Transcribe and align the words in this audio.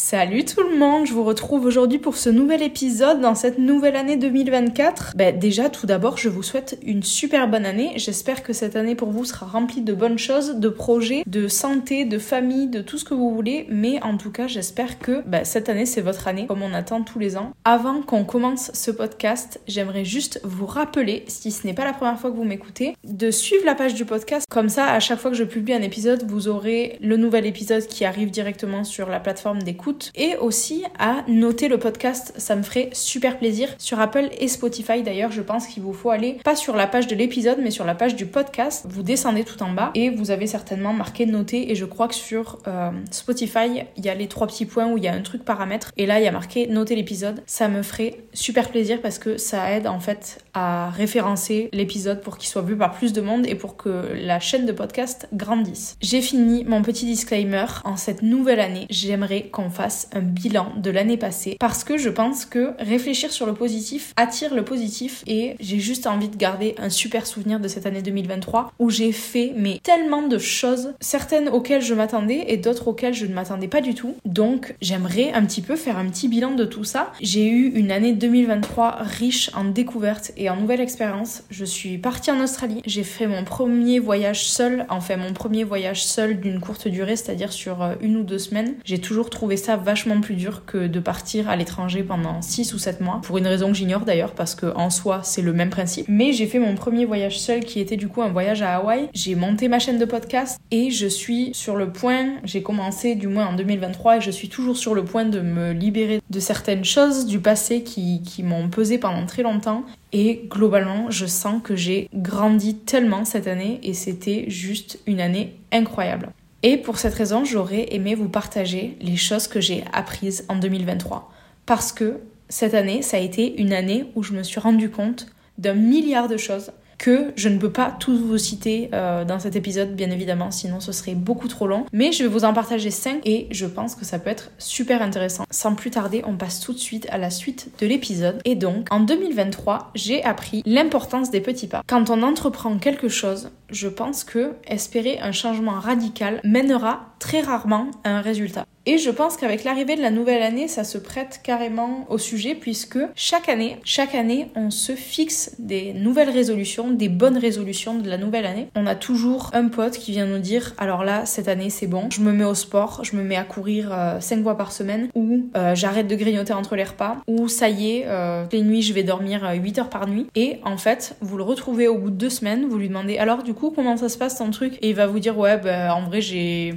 Salut 0.00 0.44
tout 0.44 0.62
le 0.62 0.78
monde, 0.78 1.08
je 1.08 1.12
vous 1.12 1.24
retrouve 1.24 1.64
aujourd'hui 1.64 1.98
pour 1.98 2.16
ce 2.16 2.30
nouvel 2.30 2.62
épisode 2.62 3.20
dans 3.20 3.34
cette 3.34 3.58
nouvelle 3.58 3.96
année 3.96 4.16
2024. 4.16 5.14
Ben, 5.16 5.36
déjà, 5.36 5.68
tout 5.70 5.88
d'abord, 5.88 6.16
je 6.16 6.28
vous 6.28 6.44
souhaite 6.44 6.78
une 6.84 7.02
super 7.02 7.48
bonne 7.48 7.66
année. 7.66 7.94
J'espère 7.96 8.44
que 8.44 8.52
cette 8.52 8.76
année 8.76 8.94
pour 8.94 9.10
vous 9.10 9.24
sera 9.24 9.44
remplie 9.46 9.80
de 9.80 9.92
bonnes 9.92 10.16
choses, 10.16 10.54
de 10.54 10.68
projets, 10.68 11.24
de 11.26 11.48
santé, 11.48 12.04
de 12.04 12.18
famille, 12.20 12.68
de 12.68 12.80
tout 12.80 12.96
ce 12.96 13.04
que 13.04 13.12
vous 13.12 13.34
voulez. 13.34 13.66
Mais 13.70 14.00
en 14.04 14.16
tout 14.16 14.30
cas, 14.30 14.46
j'espère 14.46 15.00
que 15.00 15.20
ben, 15.26 15.44
cette 15.44 15.68
année, 15.68 15.84
c'est 15.84 16.00
votre 16.00 16.28
année, 16.28 16.46
comme 16.46 16.62
on 16.62 16.74
attend 16.74 17.02
tous 17.02 17.18
les 17.18 17.36
ans. 17.36 17.50
Avant 17.64 18.00
qu'on 18.00 18.24
commence 18.24 18.70
ce 18.74 18.92
podcast, 18.92 19.60
j'aimerais 19.66 20.04
juste 20.04 20.40
vous 20.44 20.66
rappeler, 20.66 21.24
si 21.26 21.50
ce 21.50 21.66
n'est 21.66 21.74
pas 21.74 21.84
la 21.84 21.92
première 21.92 22.20
fois 22.20 22.30
que 22.30 22.36
vous 22.36 22.44
m'écoutez, 22.44 22.94
de 23.02 23.32
suivre 23.32 23.66
la 23.66 23.74
page 23.74 23.94
du 23.94 24.04
podcast. 24.04 24.46
Comme 24.48 24.68
ça, 24.68 24.92
à 24.92 25.00
chaque 25.00 25.18
fois 25.18 25.32
que 25.32 25.36
je 25.36 25.42
publie 25.42 25.74
un 25.74 25.82
épisode, 25.82 26.22
vous 26.30 26.46
aurez 26.46 26.98
le 27.02 27.16
nouvel 27.16 27.46
épisode 27.46 27.84
qui 27.88 28.04
arrive 28.04 28.30
directement 28.30 28.84
sur 28.84 29.08
la 29.08 29.18
plateforme 29.18 29.60
d'écoute 29.64 29.87
et 30.14 30.36
aussi 30.36 30.84
à 30.98 31.24
noter 31.28 31.68
le 31.68 31.78
podcast. 31.78 32.32
Ça 32.36 32.56
me 32.56 32.62
ferait 32.62 32.90
super 32.92 33.38
plaisir. 33.38 33.68
Sur 33.78 34.00
Apple 34.00 34.28
et 34.38 34.48
Spotify 34.48 35.02
d'ailleurs, 35.02 35.32
je 35.32 35.42
pense 35.42 35.66
qu'il 35.66 35.82
vous 35.82 35.92
faut 35.92 36.10
aller 36.10 36.38
pas 36.44 36.56
sur 36.56 36.76
la 36.76 36.86
page 36.86 37.06
de 37.06 37.14
l'épisode 37.14 37.58
mais 37.62 37.70
sur 37.70 37.84
la 37.84 37.94
page 37.94 38.16
du 38.16 38.26
podcast. 38.26 38.86
Vous 38.88 39.02
descendez 39.02 39.44
tout 39.44 39.62
en 39.62 39.72
bas 39.72 39.90
et 39.94 40.10
vous 40.10 40.30
avez 40.30 40.46
certainement 40.46 40.92
marqué 40.92 41.26
noter 41.26 41.70
et 41.70 41.74
je 41.74 41.84
crois 41.84 42.08
que 42.08 42.14
sur 42.14 42.58
euh, 42.66 42.90
Spotify, 43.10 43.84
il 43.96 44.04
y 44.04 44.08
a 44.08 44.14
les 44.14 44.28
trois 44.28 44.46
petits 44.46 44.66
points 44.66 44.90
où 44.90 44.98
il 44.98 45.04
y 45.04 45.08
a 45.08 45.12
un 45.12 45.22
truc 45.22 45.44
paramètre 45.44 45.92
et 45.96 46.06
là 46.06 46.20
il 46.20 46.24
y 46.24 46.28
a 46.28 46.32
marqué 46.32 46.66
noter 46.66 46.94
l'épisode. 46.96 47.42
Ça 47.46 47.68
me 47.68 47.82
ferait 47.82 48.18
super 48.32 48.70
plaisir 48.70 49.00
parce 49.00 49.18
que 49.18 49.36
ça 49.36 49.72
aide 49.72 49.86
en 49.86 50.00
fait 50.00 50.44
à 50.54 50.90
référencer 50.90 51.68
l'épisode 51.72 52.20
pour 52.20 52.38
qu'il 52.38 52.48
soit 52.48 52.62
vu 52.62 52.76
par 52.76 52.92
plus 52.92 53.12
de 53.12 53.20
monde 53.20 53.46
et 53.46 53.54
pour 53.54 53.76
que 53.76 54.12
la 54.14 54.40
chaîne 54.40 54.66
de 54.66 54.72
podcast 54.72 55.28
grandisse. 55.32 55.96
J'ai 56.00 56.20
fini 56.20 56.64
mon 56.64 56.82
petit 56.82 57.06
disclaimer. 57.06 57.66
En 57.84 57.96
cette 57.96 58.22
nouvelle 58.22 58.60
année, 58.60 58.86
j'aimerais 58.90 59.48
qu'on 59.48 59.70
un 60.12 60.20
bilan 60.20 60.72
de 60.76 60.90
l'année 60.90 61.16
passée 61.16 61.56
parce 61.60 61.84
que 61.84 61.96
je 61.96 62.08
pense 62.08 62.44
que 62.44 62.72
réfléchir 62.78 63.30
sur 63.30 63.46
le 63.46 63.54
positif 63.54 64.12
attire 64.16 64.54
le 64.54 64.64
positif 64.64 65.22
et 65.26 65.56
j'ai 65.60 65.78
juste 65.78 66.06
envie 66.06 66.28
de 66.28 66.36
garder 66.36 66.74
un 66.78 66.90
super 66.90 67.26
souvenir 67.26 67.60
de 67.60 67.68
cette 67.68 67.86
année 67.86 68.02
2023 68.02 68.72
où 68.78 68.90
j'ai 68.90 69.12
fait 69.12 69.52
mais 69.56 69.80
tellement 69.82 70.22
de 70.22 70.38
choses, 70.38 70.94
certaines 71.00 71.48
auxquelles 71.48 71.82
je 71.82 71.94
m'attendais 71.94 72.44
et 72.48 72.56
d'autres 72.56 72.88
auxquelles 72.88 73.14
je 73.14 73.26
ne 73.26 73.34
m'attendais 73.34 73.68
pas 73.68 73.80
du 73.80 73.94
tout. 73.94 74.14
Donc 74.24 74.74
j'aimerais 74.80 75.32
un 75.32 75.44
petit 75.44 75.62
peu 75.62 75.76
faire 75.76 75.98
un 75.98 76.06
petit 76.06 76.28
bilan 76.28 76.52
de 76.52 76.64
tout 76.64 76.84
ça. 76.84 77.12
J'ai 77.20 77.46
eu 77.48 77.68
une 77.74 77.90
année 77.90 78.12
2023 78.12 78.98
riche 79.00 79.50
en 79.54 79.64
découvertes 79.64 80.32
et 80.36 80.50
en 80.50 80.56
nouvelles 80.56 80.80
expériences. 80.80 81.42
Je 81.50 81.64
suis 81.64 81.98
partie 81.98 82.30
en 82.30 82.40
Australie, 82.40 82.82
j'ai 82.86 83.04
fait 83.04 83.26
mon 83.26 83.44
premier 83.44 83.98
voyage 83.98 84.44
seul, 84.44 84.86
enfin 84.88 85.16
mon 85.16 85.32
premier 85.32 85.64
voyage 85.64 86.04
seul 86.04 86.40
d'une 86.40 86.60
courte 86.60 86.88
durée, 86.88 87.16
c'est-à-dire 87.16 87.52
sur 87.52 87.82
euh, 87.82 87.94
une 88.00 88.16
ou 88.16 88.22
deux 88.22 88.38
semaines. 88.38 88.74
J'ai 88.84 89.00
toujours 89.00 89.30
trouvé 89.30 89.56
ça 89.56 89.67
vachement 89.76 90.20
plus 90.20 90.34
dur 90.34 90.64
que 90.66 90.86
de 90.86 91.00
partir 91.00 91.48
à 91.48 91.56
l'étranger 91.56 92.02
pendant 92.02 92.42
6 92.42 92.74
ou 92.74 92.78
7 92.78 93.00
mois, 93.00 93.20
pour 93.22 93.38
une 93.38 93.46
raison 93.46 93.68
que 93.68 93.74
j'ignore 93.74 94.02
d'ailleurs, 94.02 94.32
parce 94.32 94.54
que 94.54 94.66
en 94.76 94.90
soi 94.90 95.20
c'est 95.22 95.42
le 95.42 95.52
même 95.52 95.70
principe. 95.70 96.06
Mais 96.08 96.32
j'ai 96.32 96.46
fait 96.46 96.58
mon 96.58 96.74
premier 96.74 97.04
voyage 97.04 97.38
seul 97.38 97.60
qui 97.60 97.80
était 97.80 97.96
du 97.96 98.08
coup 98.08 98.22
un 98.22 98.30
voyage 98.30 98.62
à 98.62 98.76
Hawaï. 98.76 99.08
J'ai 99.14 99.34
monté 99.34 99.68
ma 99.68 99.78
chaîne 99.78 99.98
de 99.98 100.04
podcast 100.04 100.60
et 100.70 100.90
je 100.90 101.06
suis 101.06 101.50
sur 101.54 101.76
le 101.76 101.92
point, 101.92 102.36
j'ai 102.44 102.62
commencé 102.62 103.14
du 103.14 103.28
moins 103.28 103.46
en 103.46 103.54
2023 103.54 104.18
et 104.18 104.20
je 104.20 104.30
suis 104.30 104.48
toujours 104.48 104.76
sur 104.76 104.94
le 104.94 105.04
point 105.04 105.24
de 105.24 105.40
me 105.40 105.72
libérer 105.72 106.20
de 106.30 106.40
certaines 106.40 106.84
choses 106.84 107.26
du 107.26 107.40
passé 107.40 107.82
qui, 107.82 108.22
qui 108.22 108.42
m'ont 108.42 108.68
pesé 108.68 108.98
pendant 108.98 109.26
très 109.26 109.42
longtemps. 109.42 109.84
Et 110.12 110.46
globalement, 110.48 111.10
je 111.10 111.26
sens 111.26 111.60
que 111.62 111.76
j'ai 111.76 112.08
grandi 112.14 112.76
tellement 112.76 113.24
cette 113.24 113.46
année 113.46 113.80
et 113.82 113.92
c'était 113.92 114.48
juste 114.48 115.00
une 115.06 115.20
année 115.20 115.54
incroyable. 115.72 116.30
Et 116.62 116.76
pour 116.76 116.98
cette 116.98 117.14
raison, 117.14 117.44
j'aurais 117.44 117.94
aimé 117.94 118.14
vous 118.14 118.28
partager 118.28 118.96
les 119.00 119.16
choses 119.16 119.46
que 119.46 119.60
j'ai 119.60 119.84
apprises 119.92 120.44
en 120.48 120.56
2023. 120.56 121.32
Parce 121.66 121.92
que 121.92 122.20
cette 122.48 122.74
année, 122.74 123.02
ça 123.02 123.18
a 123.18 123.20
été 123.20 123.60
une 123.60 123.72
année 123.72 124.06
où 124.14 124.22
je 124.22 124.32
me 124.32 124.42
suis 124.42 124.58
rendu 124.58 124.90
compte 124.90 125.26
d'un 125.58 125.74
milliard 125.74 126.28
de 126.28 126.36
choses 126.36 126.72
que 126.98 127.32
je 127.36 127.48
ne 127.48 127.58
peux 127.58 127.70
pas 127.70 127.96
tous 127.98 128.18
vous 128.18 128.38
citer 128.38 128.90
euh, 128.92 129.24
dans 129.24 129.38
cet 129.38 129.56
épisode, 129.56 129.94
bien 129.94 130.10
évidemment, 130.10 130.50
sinon 130.50 130.80
ce 130.80 130.92
serait 130.92 131.14
beaucoup 131.14 131.48
trop 131.48 131.66
long. 131.66 131.86
Mais 131.92 132.12
je 132.12 132.24
vais 132.24 132.28
vous 132.28 132.44
en 132.44 132.52
partager 132.52 132.90
5 132.90 133.20
et 133.24 133.46
je 133.50 133.66
pense 133.66 133.94
que 133.94 134.04
ça 134.04 134.18
peut 134.18 134.30
être 134.30 134.50
super 134.58 135.00
intéressant. 135.00 135.44
Sans 135.50 135.74
plus 135.74 135.90
tarder, 135.90 136.22
on 136.26 136.36
passe 136.36 136.60
tout 136.60 136.72
de 136.72 136.78
suite 136.78 137.06
à 137.10 137.18
la 137.18 137.30
suite 137.30 137.70
de 137.80 137.86
l'épisode. 137.86 138.40
Et 138.44 138.56
donc, 138.56 138.86
en 138.90 139.00
2023, 139.00 139.92
j'ai 139.94 140.22
appris 140.24 140.62
l'importance 140.66 141.30
des 141.30 141.40
petits 141.40 141.68
pas. 141.68 141.82
Quand 141.86 142.10
on 142.10 142.22
entreprend 142.22 142.78
quelque 142.78 143.08
chose, 143.08 143.50
je 143.70 143.88
pense 143.88 144.24
que 144.24 144.54
espérer 144.66 145.18
un 145.20 145.32
changement 145.32 145.78
radical 145.78 146.40
mènera 146.44 147.14
très 147.18 147.40
rarement 147.40 147.90
à 148.04 148.10
un 148.10 148.20
résultat. 148.20 148.66
Et 148.90 148.96
je 148.96 149.10
pense 149.10 149.36
qu'avec 149.36 149.64
l'arrivée 149.64 149.96
de 149.96 150.00
la 150.00 150.10
nouvelle 150.10 150.42
année, 150.42 150.66
ça 150.66 150.82
se 150.82 150.96
prête 150.96 151.40
carrément 151.42 152.06
au 152.08 152.16
sujet 152.16 152.54
puisque 152.54 152.98
chaque 153.14 153.50
année, 153.50 153.76
chaque 153.84 154.14
année, 154.14 154.48
on 154.56 154.70
se 154.70 154.92
fixe 154.92 155.54
des 155.58 155.92
nouvelles 155.92 156.30
résolutions, 156.30 156.88
des 156.88 157.10
bonnes 157.10 157.36
résolutions 157.36 157.96
de 157.98 158.08
la 158.08 158.16
nouvelle 158.16 158.46
année. 158.46 158.68
On 158.76 158.86
a 158.86 158.94
toujours 158.94 159.50
un 159.52 159.68
pote 159.68 159.98
qui 159.98 160.12
vient 160.12 160.24
nous 160.24 160.38
dire 160.38 160.72
alors 160.78 161.04
là, 161.04 161.26
cette 161.26 161.48
année 161.48 161.68
c'est 161.68 161.86
bon, 161.86 162.08
je 162.10 162.22
me 162.22 162.32
mets 162.32 162.46
au 162.46 162.54
sport, 162.54 163.04
je 163.04 163.14
me 163.14 163.22
mets 163.22 163.36
à 163.36 163.44
courir 163.44 163.90
5 164.20 164.38
euh, 164.38 164.42
fois 164.42 164.56
par 164.56 164.72
semaine 164.72 165.08
ou 165.14 165.50
euh, 165.54 165.74
j'arrête 165.74 166.06
de 166.06 166.16
grignoter 166.16 166.54
entre 166.54 166.74
les 166.74 166.84
repas 166.84 167.18
ou 167.26 167.46
ça 167.46 167.68
y 167.68 167.90
est, 167.90 168.04
euh, 168.06 168.46
les 168.50 168.62
nuits 168.62 168.80
je 168.80 168.94
vais 168.94 169.02
dormir 169.02 169.52
8 169.54 169.80
heures 169.80 169.90
par 169.90 170.08
nuit. 170.08 170.28
Et 170.34 170.60
en 170.64 170.78
fait, 170.78 171.14
vous 171.20 171.36
le 171.36 171.42
retrouvez 171.42 171.88
au 171.88 171.98
bout 171.98 172.08
de 172.08 172.16
deux 172.16 172.30
semaines, 172.30 172.66
vous 172.66 172.78
lui 172.78 172.88
demandez 172.88 173.18
alors 173.18 173.42
du 173.42 173.52
coup 173.52 173.70
comment 173.70 173.98
ça 173.98 174.08
se 174.08 174.16
passe 174.16 174.38
ton 174.38 174.50
truc? 174.50 174.78
Et 174.80 174.88
il 174.88 174.94
va 174.94 175.06
vous 175.06 175.18
dire 175.18 175.36
ouais 175.36 175.58
bah 175.58 175.94
en 175.94 176.04
vrai 176.04 176.22
j'ai 176.22 176.72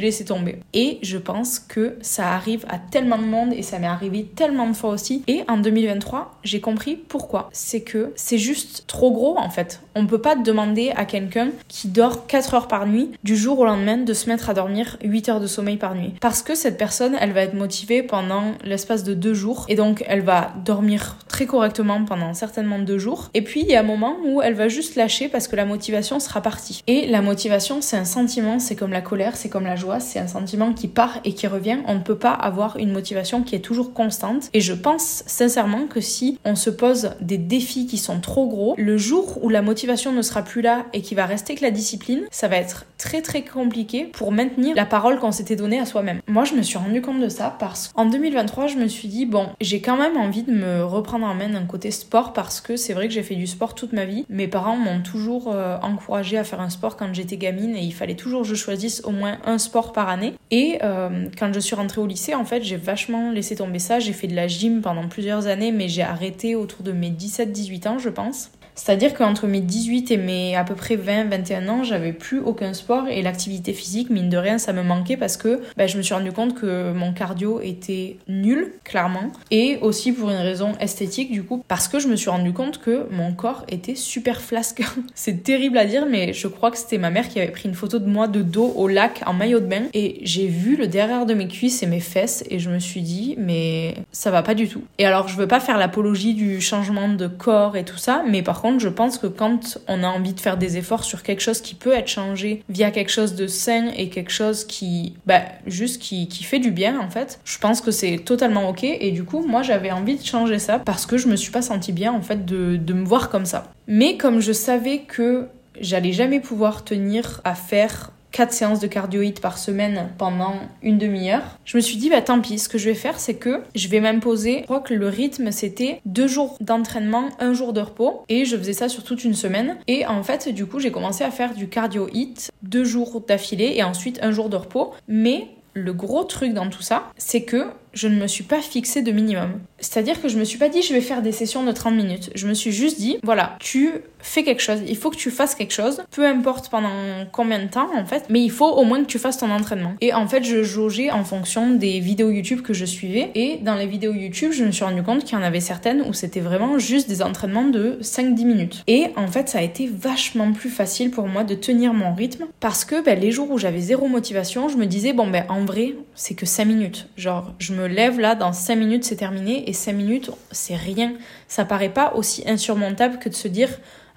laissé 0.00 0.24
tomber. 0.24 0.60
Et 0.74 1.00
je 1.08 1.18
pense 1.18 1.58
que 1.58 1.96
ça 2.02 2.32
arrive 2.32 2.64
à 2.68 2.78
tellement 2.78 3.18
de 3.18 3.24
monde 3.24 3.52
et 3.52 3.62
ça 3.62 3.78
m'est 3.78 3.86
arrivé 3.86 4.24
tellement 4.36 4.68
de 4.68 4.74
fois 4.74 4.90
aussi. 4.90 5.22
Et 5.26 5.42
en 5.48 5.56
2023, 5.56 6.38
j'ai 6.44 6.60
compris 6.60 6.96
pourquoi. 6.96 7.48
C'est 7.52 7.80
que 7.80 8.12
c'est 8.14 8.38
juste 8.38 8.84
trop 8.86 9.10
gros 9.10 9.38
en 9.38 9.48
fait. 9.48 9.80
On 9.94 10.06
peut 10.06 10.20
pas 10.20 10.36
demander 10.36 10.92
à 10.94 11.04
quelqu'un 11.04 11.48
qui 11.66 11.88
dort 11.88 12.26
4 12.26 12.54
heures 12.54 12.68
par 12.68 12.86
nuit 12.86 13.10
du 13.24 13.36
jour 13.36 13.58
au 13.58 13.64
lendemain 13.64 13.96
de 13.96 14.12
se 14.12 14.28
mettre 14.28 14.50
à 14.50 14.54
dormir 14.54 14.98
8 15.02 15.28
heures 15.28 15.40
de 15.40 15.46
sommeil 15.46 15.76
par 15.76 15.94
nuit. 15.94 16.14
Parce 16.20 16.42
que 16.42 16.54
cette 16.54 16.76
personne, 16.76 17.16
elle 17.20 17.32
va 17.32 17.42
être 17.42 17.54
motivée 17.54 18.02
pendant 18.02 18.52
l'espace 18.62 19.02
de 19.02 19.14
deux 19.14 19.34
jours 19.34 19.64
et 19.68 19.74
donc 19.74 20.04
elle 20.06 20.22
va 20.22 20.52
dormir 20.64 21.16
très 21.28 21.46
correctement 21.46 22.04
pendant 22.04 22.34
certainement 22.34 22.78
deux 22.78 22.98
jours. 22.98 23.30
Et 23.34 23.42
puis 23.42 23.62
il 23.62 23.66
y 23.66 23.74
a 23.74 23.80
un 23.80 23.84
moment 23.84 24.16
où 24.24 24.42
elle 24.42 24.54
va 24.54 24.68
juste 24.68 24.94
lâcher 24.94 25.28
parce 25.28 25.48
que 25.48 25.56
la 25.56 25.64
motivation 25.64 26.20
sera 26.20 26.42
partie. 26.42 26.82
Et 26.86 27.06
la 27.06 27.22
motivation, 27.22 27.80
c'est 27.80 27.96
un 27.96 28.04
sentiment, 28.04 28.58
c'est 28.58 28.76
comme 28.76 28.92
la 28.92 29.00
colère, 29.00 29.36
c'est 29.36 29.48
comme 29.48 29.64
la 29.64 29.76
joie, 29.76 30.00
c'est 30.00 30.18
un 30.18 30.26
sentiment 30.26 30.72
qui 30.72 30.87
part 30.88 31.20
et 31.24 31.34
qui 31.34 31.46
revient. 31.46 31.78
On 31.86 31.94
ne 31.94 32.02
peut 32.02 32.18
pas 32.18 32.32
avoir 32.32 32.76
une 32.76 32.92
motivation 32.92 33.42
qui 33.42 33.54
est 33.54 33.60
toujours 33.60 33.92
constante. 33.92 34.50
Et 34.52 34.60
je 34.60 34.72
pense 34.72 35.22
sincèrement 35.26 35.86
que 35.86 36.00
si 36.00 36.38
on 36.44 36.54
se 36.54 36.70
pose 36.70 37.10
des 37.20 37.38
défis 37.38 37.86
qui 37.86 37.98
sont 37.98 38.20
trop 38.20 38.48
gros, 38.48 38.74
le 38.78 38.96
jour 38.96 39.38
où 39.42 39.48
la 39.48 39.62
motivation 39.62 40.12
ne 40.12 40.22
sera 40.22 40.42
plus 40.42 40.62
là 40.62 40.86
et 40.92 41.02
qui 41.02 41.14
va 41.14 41.26
rester 41.26 41.54
que 41.54 41.62
la 41.62 41.70
discipline, 41.70 42.22
ça 42.30 42.48
va 42.48 42.56
être 42.56 42.86
très 42.98 43.22
très 43.22 43.42
compliqué 43.42 44.04
pour 44.04 44.32
maintenir 44.32 44.74
la 44.74 44.86
parole 44.86 45.18
qu'on 45.18 45.32
s'était 45.32 45.56
donnée 45.56 45.78
à 45.78 45.86
soi-même. 45.86 46.20
Moi, 46.26 46.44
je 46.44 46.54
me 46.54 46.62
suis 46.62 46.78
rendu 46.78 47.00
compte 47.00 47.20
de 47.20 47.28
ça 47.28 47.56
parce 47.58 47.88
qu'en 47.88 48.06
2023, 48.06 48.66
je 48.66 48.76
me 48.76 48.88
suis 48.88 49.08
dit, 49.08 49.26
bon, 49.26 49.48
j'ai 49.60 49.80
quand 49.80 49.96
même 49.96 50.16
envie 50.16 50.42
de 50.42 50.52
me 50.52 50.84
reprendre 50.84 51.26
en 51.26 51.34
main 51.34 51.48
d'un 51.48 51.66
côté 51.66 51.90
sport 51.90 52.32
parce 52.32 52.60
que 52.60 52.76
c'est 52.76 52.92
vrai 52.92 53.08
que 53.08 53.14
j'ai 53.14 53.22
fait 53.22 53.34
du 53.34 53.46
sport 53.46 53.74
toute 53.74 53.92
ma 53.92 54.04
vie. 54.04 54.24
Mes 54.28 54.48
parents 54.48 54.76
m'ont 54.76 55.00
toujours 55.02 55.52
euh, 55.52 55.76
encouragé 55.82 56.38
à 56.38 56.44
faire 56.44 56.60
un 56.60 56.70
sport 56.70 56.96
quand 56.96 57.12
j'étais 57.12 57.36
gamine 57.36 57.76
et 57.76 57.82
il 57.82 57.92
fallait 57.92 58.14
toujours 58.14 58.42
que 58.42 58.48
je 58.48 58.54
choisisse 58.54 59.02
au 59.04 59.10
moins 59.10 59.38
un 59.44 59.58
sport 59.58 59.92
par 59.92 60.08
année. 60.08 60.34
Et 60.50 60.77
euh, 60.82 61.26
quand 61.38 61.52
je 61.52 61.60
suis 61.60 61.74
rentrée 61.74 62.00
au 62.00 62.06
lycée, 62.06 62.34
en 62.34 62.44
fait, 62.44 62.62
j'ai 62.62 62.76
vachement 62.76 63.30
laissé 63.30 63.56
tomber 63.56 63.78
ça. 63.78 63.98
J'ai 63.98 64.12
fait 64.12 64.26
de 64.26 64.34
la 64.34 64.48
gym 64.48 64.80
pendant 64.80 65.08
plusieurs 65.08 65.46
années, 65.46 65.72
mais 65.72 65.88
j'ai 65.88 66.02
arrêté 66.02 66.54
autour 66.56 66.82
de 66.82 66.92
mes 66.92 67.10
17-18 67.10 67.88
ans, 67.88 67.98
je 67.98 68.08
pense. 68.08 68.50
C'est-à-dire 68.78 69.12
qu'entre 69.12 69.48
mes 69.48 69.60
18 69.60 70.12
et 70.12 70.16
mes 70.16 70.56
à 70.56 70.62
peu 70.62 70.74
près 70.74 70.96
20-21 70.96 71.68
ans, 71.68 71.82
j'avais 71.82 72.12
plus 72.12 72.38
aucun 72.38 72.72
sport 72.72 73.08
et 73.08 73.22
l'activité 73.22 73.72
physique, 73.72 74.08
mine 74.08 74.30
de 74.30 74.36
rien, 74.36 74.58
ça 74.58 74.72
me 74.72 74.82
manquait 74.82 75.16
parce 75.16 75.36
que 75.36 75.60
bah, 75.76 75.88
je 75.88 75.96
me 75.96 76.02
suis 76.02 76.14
rendu 76.14 76.30
compte 76.30 76.54
que 76.54 76.92
mon 76.92 77.12
cardio 77.12 77.60
était 77.60 78.16
nul, 78.28 78.72
clairement, 78.84 79.32
et 79.50 79.78
aussi 79.82 80.12
pour 80.12 80.30
une 80.30 80.36
raison 80.36 80.72
esthétique, 80.80 81.32
du 81.32 81.42
coup, 81.42 81.64
parce 81.66 81.88
que 81.88 81.98
je 81.98 82.06
me 82.06 82.14
suis 82.14 82.30
rendu 82.30 82.52
compte 82.52 82.78
que 82.78 83.08
mon 83.10 83.32
corps 83.32 83.64
était 83.68 83.96
super 83.96 84.40
flasque. 84.40 84.82
C'est 85.14 85.42
terrible 85.42 85.76
à 85.76 85.84
dire, 85.84 86.06
mais 86.08 86.32
je 86.32 86.46
crois 86.46 86.70
que 86.70 86.78
c'était 86.78 86.98
ma 86.98 87.10
mère 87.10 87.28
qui 87.28 87.40
avait 87.40 87.50
pris 87.50 87.68
une 87.68 87.74
photo 87.74 87.98
de 87.98 88.08
moi 88.08 88.28
de 88.28 88.42
dos 88.42 88.72
au 88.76 88.86
lac 88.86 89.22
en 89.26 89.32
maillot 89.32 89.58
de 89.60 89.66
bain 89.66 89.82
et 89.92 90.20
j'ai 90.22 90.46
vu 90.46 90.76
le 90.76 90.86
derrière 90.86 91.26
de 91.26 91.34
mes 91.34 91.48
cuisses 91.48 91.82
et 91.82 91.86
mes 91.86 92.00
fesses 92.00 92.44
et 92.48 92.60
je 92.60 92.70
me 92.70 92.78
suis 92.78 93.02
dit, 93.02 93.34
mais 93.38 93.96
ça 94.12 94.30
va 94.30 94.42
pas 94.42 94.54
du 94.54 94.68
tout. 94.68 94.84
Et 94.98 95.04
alors, 95.04 95.26
je 95.26 95.36
veux 95.36 95.48
pas 95.48 95.58
faire 95.58 95.78
l'apologie 95.78 96.34
du 96.34 96.60
changement 96.60 97.08
de 97.08 97.26
corps 97.26 97.76
et 97.76 97.84
tout 97.84 97.98
ça, 97.98 98.22
mais 98.28 98.42
par 98.42 98.62
contre, 98.62 98.67
je 98.76 98.88
pense 98.88 99.18
que 99.18 99.26
quand 99.26 99.78
on 99.88 100.02
a 100.02 100.08
envie 100.08 100.34
de 100.34 100.40
faire 100.40 100.58
des 100.58 100.76
efforts 100.76 101.04
sur 101.04 101.22
quelque 101.22 101.40
chose 101.40 101.60
qui 101.60 101.74
peut 101.74 101.92
être 101.92 102.08
changé 102.08 102.62
via 102.68 102.90
quelque 102.90 103.10
chose 103.10 103.34
de 103.34 103.46
sain 103.46 103.88
et 103.96 104.10
quelque 104.10 104.30
chose 104.30 104.64
qui, 104.64 105.14
bah, 105.26 105.42
juste 105.66 106.02
qui, 106.02 106.28
qui 106.28 106.44
fait 106.44 106.58
du 106.58 106.70
bien, 106.70 107.00
en 107.00 107.08
fait, 107.08 107.40
je 107.44 107.58
pense 107.58 107.80
que 107.80 107.90
c'est 107.90 108.18
totalement 108.18 108.68
ok. 108.68 108.84
Et 108.84 109.10
du 109.12 109.24
coup, 109.24 109.46
moi, 109.46 109.62
j'avais 109.62 109.90
envie 109.90 110.16
de 110.16 110.24
changer 110.24 110.58
ça 110.58 110.78
parce 110.78 111.06
que 111.06 111.16
je 111.16 111.28
me 111.28 111.36
suis 111.36 111.50
pas 111.52 111.62
sentie 111.62 111.92
bien, 111.92 112.12
en 112.12 112.22
fait, 112.22 112.44
de, 112.44 112.76
de 112.76 112.92
me 112.92 113.04
voir 113.04 113.30
comme 113.30 113.46
ça. 113.46 113.72
Mais 113.86 114.16
comme 114.16 114.40
je 114.40 114.52
savais 114.52 114.98
que 114.98 115.46
j'allais 115.80 116.12
jamais 116.12 116.40
pouvoir 116.40 116.84
tenir 116.84 117.40
à 117.44 117.54
faire 117.54 118.10
4 118.32 118.52
séances 118.52 118.80
de 118.80 118.86
cardio 118.86 119.22
hit 119.22 119.40
par 119.40 119.58
semaine 119.58 120.10
pendant 120.18 120.54
une 120.82 120.98
demi-heure. 120.98 121.58
Je 121.64 121.76
me 121.76 121.80
suis 121.82 121.96
dit, 121.96 122.10
bah 122.10 122.22
tant 122.22 122.40
pis, 122.40 122.58
ce 122.58 122.68
que 122.68 122.78
je 122.78 122.88
vais 122.88 122.94
faire, 122.94 123.18
c'est 123.18 123.34
que 123.34 123.62
je 123.74 123.88
vais 123.88 124.00
m'imposer. 124.00 124.60
Je 124.60 124.64
crois 124.64 124.80
que 124.80 124.94
le 124.94 125.08
rythme, 125.08 125.50
c'était 125.50 126.00
deux 126.04 126.28
jours 126.28 126.56
d'entraînement, 126.60 127.28
un 127.38 127.52
jour 127.52 127.72
de 127.72 127.80
repos. 127.80 128.24
Et 128.28 128.44
je 128.44 128.56
faisais 128.56 128.72
ça 128.72 128.88
sur 128.88 129.02
toute 129.02 129.24
une 129.24 129.34
semaine. 129.34 129.76
Et 129.86 130.06
en 130.06 130.22
fait, 130.22 130.48
du 130.48 130.66
coup, 130.66 130.80
j'ai 130.80 130.92
commencé 130.92 131.24
à 131.24 131.30
faire 131.30 131.54
du 131.54 131.68
cardio 131.68 132.08
hit 132.12 132.50
deux 132.62 132.84
jours 132.84 133.22
d'affilée 133.26 133.74
et 133.76 133.82
ensuite 133.82 134.18
un 134.22 134.30
jour 134.30 134.48
de 134.48 134.56
repos. 134.56 134.92
Mais 135.06 135.48
le 135.74 135.92
gros 135.92 136.24
truc 136.24 136.52
dans 136.54 136.68
tout 136.68 136.82
ça, 136.82 137.10
c'est 137.16 137.42
que 137.42 137.66
je 137.92 138.08
ne 138.08 138.20
me 138.20 138.26
suis 138.26 138.44
pas 138.44 138.60
fixé 138.60 139.02
de 139.02 139.12
minimum. 139.12 139.60
C'est-à-dire 139.80 140.20
que 140.20 140.28
je 140.28 140.38
me 140.38 140.44
suis 140.44 140.58
pas 140.58 140.68
dit 140.68 140.82
je 140.82 140.92
vais 140.92 141.00
faire 141.00 141.22
des 141.22 141.32
sessions 141.32 141.64
de 141.64 141.72
30 141.72 141.94
minutes. 141.94 142.30
Je 142.34 142.46
me 142.46 142.54
suis 142.54 142.72
juste 142.72 142.98
dit 142.98 143.18
voilà, 143.22 143.56
tu 143.60 143.92
fais 144.20 144.42
quelque 144.42 144.62
chose, 144.62 144.80
il 144.86 144.96
faut 144.96 145.10
que 145.10 145.16
tu 145.16 145.30
fasses 145.30 145.54
quelque 145.54 145.72
chose, 145.72 146.02
peu 146.10 146.26
importe 146.26 146.68
pendant 146.70 146.90
combien 147.32 147.60
de 147.60 147.68
temps 147.68 147.88
en 147.96 148.04
fait, 148.04 148.24
mais 148.28 148.42
il 148.42 148.50
faut 148.50 148.68
au 148.68 148.84
moins 148.84 149.00
que 149.00 149.06
tu 149.06 149.18
fasses 149.18 149.38
ton 149.38 149.50
entraînement. 149.50 149.94
Et 150.00 150.12
en 150.12 150.26
fait, 150.26 150.44
je 150.44 150.62
jaugeais 150.62 151.10
en 151.10 151.24
fonction 151.24 151.70
des 151.70 152.00
vidéos 152.00 152.30
YouTube 152.30 152.62
que 152.62 152.74
je 152.74 152.84
suivais 152.84 153.30
et 153.34 153.58
dans 153.62 153.74
les 153.74 153.86
vidéos 153.86 154.12
YouTube, 154.12 154.52
je 154.52 154.64
me 154.64 154.72
suis 154.72 154.84
rendu 154.84 155.02
compte 155.02 155.24
qu'il 155.24 155.38
y 155.38 155.40
en 155.40 155.44
avait 155.44 155.60
certaines 155.60 156.02
où 156.02 156.12
c'était 156.12 156.40
vraiment 156.40 156.78
juste 156.78 157.08
des 157.08 157.22
entraînements 157.22 157.68
de 157.68 157.98
5-10 158.02 158.44
minutes. 158.44 158.84
Et 158.86 159.06
en 159.16 159.28
fait, 159.28 159.48
ça 159.48 159.58
a 159.58 159.62
été 159.62 159.86
vachement 159.86 160.52
plus 160.52 160.70
facile 160.70 161.10
pour 161.10 161.28
moi 161.28 161.44
de 161.44 161.54
tenir 161.54 161.94
mon 161.94 162.14
rythme 162.14 162.46
parce 162.60 162.84
que 162.84 163.02
ben, 163.02 163.18
les 163.18 163.30
jours 163.30 163.50
où 163.50 163.58
j'avais 163.58 163.80
zéro 163.80 164.08
motivation, 164.08 164.68
je 164.68 164.76
me 164.76 164.86
disais 164.86 165.12
bon 165.12 165.28
ben 165.28 165.44
en 165.48 165.64
vrai, 165.64 165.94
c'est 166.14 166.34
que 166.34 166.46
5 166.46 166.64
minutes. 166.64 167.08
Genre, 167.16 167.52
je 167.58 167.72
me 167.72 167.77
lève 167.86 168.18
là, 168.18 168.34
dans 168.34 168.52
5 168.52 168.76
minutes 168.76 169.04
c'est 169.04 169.16
terminé, 169.16 169.68
et 169.68 169.72
5 169.72 169.92
minutes 169.92 170.30
c'est 170.50 170.76
rien. 170.76 171.14
Ça 171.46 171.64
paraît 171.64 171.88
pas 171.88 172.14
aussi 172.14 172.42
insurmontable 172.48 173.18
que 173.18 173.28
de 173.28 173.34
se 173.34 173.48
dire 173.48 173.70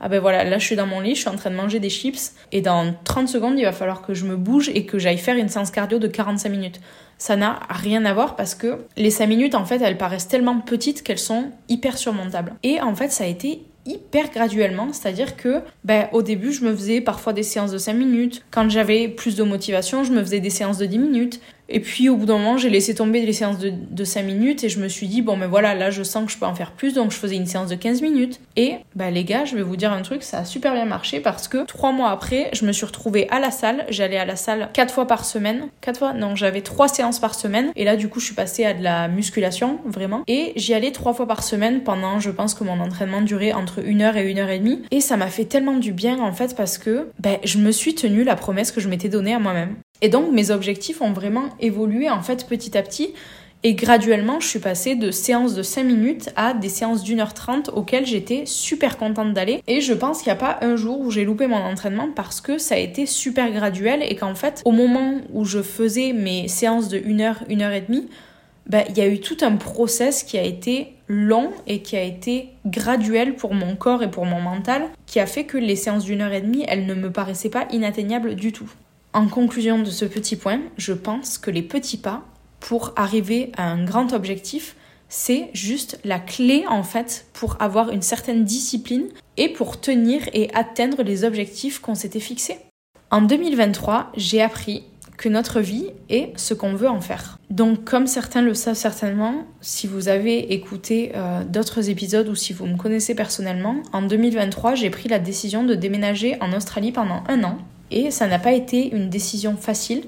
ah 0.04 0.10
ben 0.10 0.20
voilà, 0.20 0.44
là 0.44 0.58
je 0.58 0.66
suis 0.66 0.76
dans 0.76 0.88
mon 0.88 1.00
lit, 1.00 1.14
je 1.14 1.22
suis 1.22 1.30
en 1.30 1.36
train 1.36 1.52
de 1.52 1.56
manger 1.56 1.80
des 1.80 1.90
chips, 1.90 2.34
et 2.52 2.62
dans 2.62 2.96
30 3.04 3.28
secondes 3.30 3.58
il 3.58 3.64
va 3.64 3.72
falloir 3.72 4.02
que 4.02 4.16
je 4.16 4.26
me 4.26 4.36
bouge 4.36 4.70
et 4.74 4.86
que 4.86 4.98
j'aille 4.98 5.20
faire 5.20 5.38
une 5.38 5.48
séance 5.48 5.70
cardio 5.70 6.00
de 6.00 6.08
45 6.08 6.50
minutes. 6.50 6.82
Ça 7.20 7.36
n'a 7.36 7.60
rien 7.70 8.04
à 8.06 8.14
voir 8.16 8.36
parce 8.36 8.56
que 8.56 8.80
les 8.98 9.12
5 9.12 9.28
minutes 9.28 9.54
en 9.54 9.64
fait 9.64 9.80
elles 9.80 9.98
paraissent 9.98 10.28
tellement 10.28 10.60
petites 10.60 11.04
qu'elles 11.04 11.20
sont 11.20 11.52
hyper 11.70 12.00
surmontables. 12.00 12.56
Et 12.64 12.82
en 12.82 12.96
fait 12.96 13.12
ça 13.12 13.26
a 13.26 13.28
été 13.28 13.62
hyper 13.86 14.32
graduellement, 14.32 14.92
c'est-à-dire 14.92 15.36
que 15.36 15.62
ben, 15.84 16.08
au 16.14 16.24
début 16.24 16.52
je 16.52 16.64
me 16.64 16.76
faisais 16.76 17.02
parfois 17.02 17.34
des 17.34 17.44
séances 17.44 17.72
de 17.72 17.78
5 17.78 17.94
minutes, 17.94 18.44
quand 18.50 18.70
j'avais 18.70 19.08
plus 19.08 19.36
de 19.36 19.44
motivation 19.44 20.04
je 20.04 20.12
me 20.12 20.22
faisais 20.22 20.40
des 20.40 20.50
séances 20.50 20.80
de 20.80 20.88
10 20.88 20.98
minutes, 20.98 21.42
et 21.72 21.80
puis 21.80 22.10
au 22.10 22.16
bout 22.16 22.26
d'un 22.26 22.38
moment, 22.38 22.58
j'ai 22.58 22.70
laissé 22.70 22.96
tomber 22.96 23.26
les 23.26 23.34
séances 23.34 23.58
de, 23.58 23.72
de 23.72 24.04
5 24.04 24.24
minutes 24.24 24.64
et 24.64 24.70
je 24.70 24.80
me 24.80 24.88
suis 24.88 25.08
dit, 25.08 25.22
bon, 25.22 25.38
mais 25.38 25.48
voilà, 25.48 25.74
là 25.74 25.90
je 25.90 26.04
sens 26.04 26.26
que 26.26 26.32
je 26.32 26.38
peux 26.38 26.46
en 26.46 26.56
faire 26.56 26.72
plus, 26.72 26.94
donc 26.94 27.12
je 27.12 27.18
faisais 27.18 27.36
une 27.36 27.46
séance 27.46 27.70
de 27.70 27.76
15 27.76 28.02
minutes. 28.02 28.40
Et 28.56 28.76
bah 28.96 29.10
les 29.10 29.24
gars, 29.24 29.46
je 29.46 29.56
vais 29.56 29.62
vous 29.62 29.76
dire 29.76 29.92
un 29.92 30.02
truc, 30.02 30.24
ça 30.24 30.40
a 30.40 30.46
super 30.46 30.74
bien 30.74 30.86
marché 30.86 31.20
parce 31.20 31.48
que 31.48 31.66
trois 31.66 31.92
mois 31.92 32.10
après, 32.10 32.50
je 32.54 32.66
me 32.66 32.72
suis 32.72 32.86
retrouvée 32.86 33.28
à 33.30 33.40
la 33.40 33.52
salle. 33.52 33.86
J'allais 33.90 34.18
à 34.18 34.26
la 34.26 34.36
salle 34.36 34.70
quatre 34.74 34.94
fois 34.94 35.08
par 35.08 35.26
semaine. 35.26 35.68
Quatre 35.82 36.00
fois? 36.00 36.14
Non, 36.14 36.36
j'avais 36.36 36.62
trois 36.62 36.88
séances 36.88 37.20
par 37.20 37.36
semaine. 37.36 37.72
Et 37.76 37.84
là, 37.84 37.96
du 37.96 38.10
coup, 38.10 38.20
je 38.20 38.26
suis 38.26 38.36
passée 38.36 38.66
à 38.66 38.74
de 38.74 38.84
la 38.84 39.08
musculation, 39.08 39.80
vraiment. 39.86 40.24
Et 40.28 40.54
j'y 40.56 40.74
allais 40.74 40.92
trois 40.92 41.14
fois 41.14 41.28
par 41.28 41.44
semaine 41.44 41.82
pendant, 41.82 42.20
je 42.20 42.30
pense 42.30 42.54
que 42.54 42.64
mon 42.64 42.80
entraînement 42.80 43.22
durait 43.22 43.54
entre 43.54 43.80
une 43.86 44.02
heure 44.02 44.18
et 44.18 44.30
une 44.30 44.40
heure 44.40 44.50
et 44.50 44.60
demie. 44.60 44.82
Et 44.92 45.02
ça 45.02 45.18
m'a 45.18 45.28
fait 45.28 45.46
tellement 45.46 45.78
du 45.78 45.92
bien 45.92 46.20
en 46.20 46.34
fait 46.34 46.56
parce 46.56 46.78
que 46.78 47.10
ben, 47.20 47.38
je 47.44 47.58
me 47.58 47.72
suis 47.72 47.96
tenue 47.96 48.24
la 48.24 48.36
promesse 48.36 48.72
que 48.72 48.82
je 48.82 48.90
m'étais 48.90 49.10
donnée 49.10 49.34
à 49.34 49.40
moi-même. 49.40 49.76
Et 50.02 50.10
donc 50.10 50.32
mes 50.32 50.52
objectifs 50.52 51.02
ont 51.02 51.14
vraiment 51.14 51.50
évolué 51.60 52.10
en 52.10 52.22
fait 52.22 52.48
petit 52.48 52.78
à 52.78 52.82
petit. 52.82 53.14
Et 53.64 53.76
graduellement, 53.76 54.40
je 54.40 54.48
suis 54.48 54.60
passée 54.60 54.96
de 54.96 55.12
séances 55.12 55.54
de 55.54 55.62
5 55.62 55.84
minutes 55.84 56.30
à 56.36 56.56
des 56.56 56.70
séances 56.70 57.04
d'une 57.04 57.20
heure 57.20 57.36
trente 57.36 57.70
auxquelles 57.70 58.08
j'étais 58.08 58.44
super 58.48 58.98
contente 58.98 59.34
d'aller. 59.34 59.62
Et 59.68 59.82
je 59.82 59.94
pense 59.94 60.18
qu'il 60.18 60.28
n'y 60.28 60.32
a 60.32 60.36
pas 60.36 60.58
un 60.62 60.76
jour 60.76 61.00
où 61.00 61.12
j'ai 61.12 61.24
loupé 61.26 61.46
mon 61.46 61.58
entraînement 61.58 62.10
parce 62.16 62.42
que 62.42 62.58
ça 62.58 62.74
a 62.74 62.80
été 62.80 63.06
super 63.06 63.52
graduel 63.52 64.02
et 64.02 64.16
qu'en 64.16 64.34
fait, 64.34 64.64
au 64.66 64.72
moment 64.72 65.22
où 65.32 65.46
je 65.46 65.62
faisais 65.62 66.12
mes 66.12 66.48
séances 66.48 66.90
de 66.90 66.98
1 67.06 67.20
heure, 67.20 67.44
1 67.52 67.62
heure 67.62 67.72
et 67.72 67.82
demie, 67.82 68.08
bah, 68.66 68.84
il 68.90 68.98
y 68.98 69.02
a 69.02 69.08
eu 69.08 69.20
tout 69.20 69.38
un 69.42 69.58
process 69.58 70.24
qui 70.24 70.40
a 70.40 70.44
été 70.44 70.94
long 71.08 71.52
et 71.68 71.84
qui 71.84 71.96
a 71.98 72.04
été 72.04 72.50
graduel 72.66 73.36
pour 73.36 73.54
mon 73.54 73.76
corps 73.76 74.02
et 74.02 74.10
pour 74.10 74.26
mon 74.26 74.42
mental, 74.42 74.84
qui 75.06 75.20
a 75.20 75.28
fait 75.28 75.44
que 75.44 75.58
les 75.58 75.76
séances 75.76 76.06
d'une 76.06 76.22
heure 76.22 76.34
et 76.34 76.42
demie, 76.42 76.66
elles 76.68 76.88
ne 76.88 76.96
me 76.96 77.12
paraissaient 77.12 77.50
pas 77.50 77.68
inatteignables 77.72 78.34
du 78.34 78.52
tout. 78.52 78.72
En 79.14 79.28
conclusion 79.28 79.80
de 79.80 79.90
ce 79.90 80.06
petit 80.06 80.38
point, 80.38 80.62
je 80.78 80.94
pense 80.94 81.38
que 81.38 81.52
les 81.52 81.64
petits 81.64 81.98
pas 81.98 82.24
pour 82.62 82.94
arriver 82.96 83.52
à 83.58 83.70
un 83.70 83.84
grand 83.84 84.14
objectif, 84.14 84.76
c'est 85.10 85.50
juste 85.54 86.00
la 86.06 86.20
clé 86.20 86.64
en 86.70 86.84
fait 86.84 87.26
pour 87.34 87.62
avoir 87.62 87.90
une 87.90 88.02
certaine 88.02 88.46
discipline 88.46 89.10
et 89.36 89.50
pour 89.50 89.82
tenir 89.82 90.22
et 90.32 90.50
atteindre 90.54 91.04
les 91.04 91.26
objectifs 91.26 91.80
qu'on 91.80 91.96
s'était 91.96 92.22
fixés. 92.22 92.58
En 93.10 93.22
2023, 93.22 94.14
j'ai 94.16 94.42
appris 94.42 94.86
que 95.18 95.28
notre 95.28 95.60
vie 95.60 95.88
est 96.10 96.32
ce 96.38 96.54
qu'on 96.54 96.74
veut 96.74 96.88
en 96.88 97.02
faire. 97.02 97.38
Donc 97.50 97.84
comme 97.84 98.08
certains 98.08 98.42
le 98.42 98.54
savent 98.54 98.76
certainement, 98.76 99.46
si 99.60 99.88
vous 99.88 100.08
avez 100.08 100.54
écouté 100.54 101.12
euh, 101.16 101.44
d'autres 101.44 101.90
épisodes 101.90 102.30
ou 102.30 102.36
si 102.36 102.54
vous 102.54 102.66
me 102.66 102.78
connaissez 102.78 103.14
personnellement, 103.14 103.84
en 103.92 104.04
2023 104.04 104.76
j'ai 104.76 104.90
pris 104.90 105.10
la 105.10 105.20
décision 105.20 105.66
de 105.66 105.76
déménager 105.76 106.38
en 106.42 106.54
Australie 106.54 106.94
pendant 106.94 107.24
un 107.28 107.44
an 107.44 107.58
et 107.92 108.12
ça 108.12 108.28
n'a 108.28 108.40
pas 108.40 108.54
été 108.54 108.94
une 108.96 109.10
décision 109.10 109.56
facile, 109.58 110.06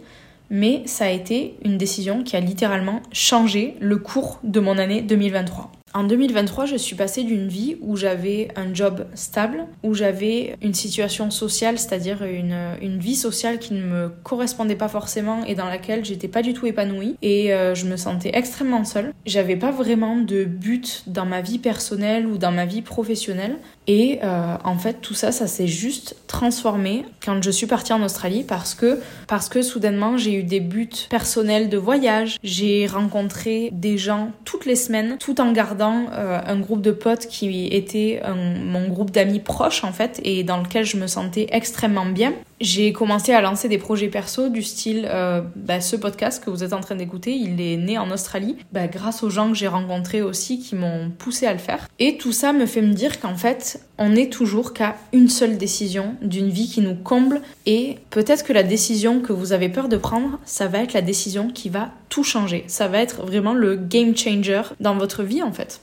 mais 0.49 0.83
ça 0.85 1.05
a 1.05 1.09
été 1.09 1.55
une 1.63 1.77
décision 1.77 2.23
qui 2.23 2.35
a 2.35 2.39
littéralement 2.39 3.01
changé 3.11 3.75
le 3.79 3.97
cours 3.97 4.39
de 4.43 4.59
mon 4.59 4.77
année 4.77 5.01
2023. 5.01 5.71
En 5.95 6.05
2023, 6.05 6.65
je 6.65 6.75
suis 6.75 6.95
passée 6.95 7.23
d'une 7.23 7.47
vie 7.47 7.77
où 7.81 7.95
j'avais 7.95 8.47
un 8.55 8.73
job 8.73 9.05
stable, 9.13 9.67
où 9.83 9.93
j'avais 9.93 10.55
une 10.63 10.73
situation 10.73 11.29
sociale, 11.29 11.77
c'est-à-dire 11.77 12.23
une, 12.23 12.57
une, 12.81 12.97
vie 12.97 13.15
sociale 13.15 13.59
qui 13.59 13.75
ne 13.75 13.83
me 13.83 14.09
correspondait 14.23 14.75
pas 14.75 14.87
forcément 14.87 15.43
et 15.45 15.53
dans 15.53 15.67
laquelle 15.67 16.03
j'étais 16.03 16.27
pas 16.27 16.41
du 16.41 16.53
tout 16.53 16.65
épanouie 16.65 17.15
et 17.21 17.53
euh, 17.53 17.75
je 17.75 17.85
me 17.85 17.95
sentais 17.95 18.31
extrêmement 18.33 18.85
seule. 18.85 19.13
J'avais 19.27 19.55
pas 19.55 19.69
vraiment 19.69 20.17
de 20.17 20.45
but 20.45 21.03
dans 21.05 21.25
ma 21.27 21.41
vie 21.41 21.59
personnelle 21.59 22.25
ou 22.25 22.39
dans 22.39 22.51
ma 22.51 22.65
vie 22.65 22.81
professionnelle. 22.81 23.57
Et 23.85 24.19
euh, 24.23 24.55
en 24.63 24.77
fait, 24.77 24.99
tout 25.01 25.13
ça, 25.13 25.31
ça 25.31 25.45
s'est 25.45 25.67
juste 25.67 26.15
transformé 26.25 27.05
quand 27.23 27.43
je 27.43 27.51
suis 27.51 27.67
partie 27.67 27.93
en 27.93 28.01
Australie 28.01 28.45
parce 28.47 28.73
que, 28.73 28.99
parce 29.27 29.49
que 29.49 29.61
soudainement, 29.61 30.17
j'ai 30.17 30.33
eu 30.33 30.43
des 30.43 30.61
buts 30.61 30.89
personnels 31.09 31.69
de 31.69 31.77
voyage. 31.77 32.37
J'ai 32.43 32.87
rencontré 32.87 33.69
des 33.73 33.97
gens 33.97 34.31
toutes 34.45 34.65
les 34.65 34.77
semaines, 34.77 35.17
tout 35.19 35.39
en 35.41 35.51
gardant 35.51 35.82
euh, 35.83 36.39
un 36.45 36.59
groupe 36.59 36.81
de 36.81 36.91
potes 36.91 37.27
qui 37.27 37.67
était 37.67 38.21
mon 38.25 38.87
groupe 38.87 39.11
d'amis 39.11 39.39
proches 39.39 39.83
en 39.83 39.91
fait 39.91 40.19
et 40.23 40.43
dans 40.43 40.57
lequel 40.57 40.85
je 40.85 40.97
me 40.97 41.07
sentais 41.07 41.47
extrêmement 41.51 42.05
bien 42.05 42.33
j'ai 42.63 42.93
commencé 42.93 43.33
à 43.33 43.41
lancer 43.41 43.67
des 43.67 43.77
projets 43.77 44.07
perso 44.07 44.49
du 44.49 44.63
style 44.63 45.07
euh, 45.11 45.41
bah, 45.55 45.81
ce 45.81 45.95
podcast 45.95 46.43
que 46.43 46.49
vous 46.49 46.63
êtes 46.63 46.73
en 46.73 46.79
train 46.79 46.95
d'écouter, 46.95 47.33
il 47.33 47.59
est 47.61 47.77
né 47.77 47.97
en 47.97 48.09
Australie, 48.09 48.57
bah, 48.71 48.87
grâce 48.87 49.21
aux 49.21 49.29
gens 49.29 49.49
que 49.49 49.55
j'ai 49.55 49.67
rencontrés 49.67 50.21
aussi 50.21 50.59
qui 50.59 50.75
m'ont 50.75 51.11
poussé 51.11 51.45
à 51.45 51.53
le 51.53 51.59
faire. 51.59 51.87
Et 51.99 52.17
tout 52.17 52.31
ça 52.31 52.53
me 52.53 52.65
fait 52.65 52.81
me 52.81 52.93
dire 52.93 53.19
qu'en 53.19 53.35
fait, 53.35 53.81
on 53.97 54.09
n'est 54.09 54.29
toujours 54.29 54.73
qu'à 54.73 54.95
une 55.11 55.27
seule 55.29 55.57
décision 55.57 56.15
d'une 56.21 56.49
vie 56.49 56.69
qui 56.69 56.81
nous 56.81 56.95
comble 56.95 57.41
et 57.65 57.97
peut-être 58.09 58.43
que 58.43 58.53
la 58.53 58.63
décision 58.63 59.19
que 59.19 59.33
vous 59.33 59.51
avez 59.53 59.69
peur 59.69 59.89
de 59.89 59.97
prendre, 59.97 60.39
ça 60.45 60.67
va 60.67 60.79
être 60.79 60.93
la 60.93 61.01
décision 61.01 61.49
qui 61.49 61.69
va 61.69 61.91
tout 62.09 62.23
changer. 62.23 62.63
Ça 62.67 62.87
va 62.87 62.99
être 62.99 63.25
vraiment 63.25 63.53
le 63.53 63.75
game 63.75 64.15
changer 64.15 64.63
dans 64.79 64.95
votre 64.95 65.23
vie 65.23 65.43
en 65.43 65.51
fait. 65.51 65.81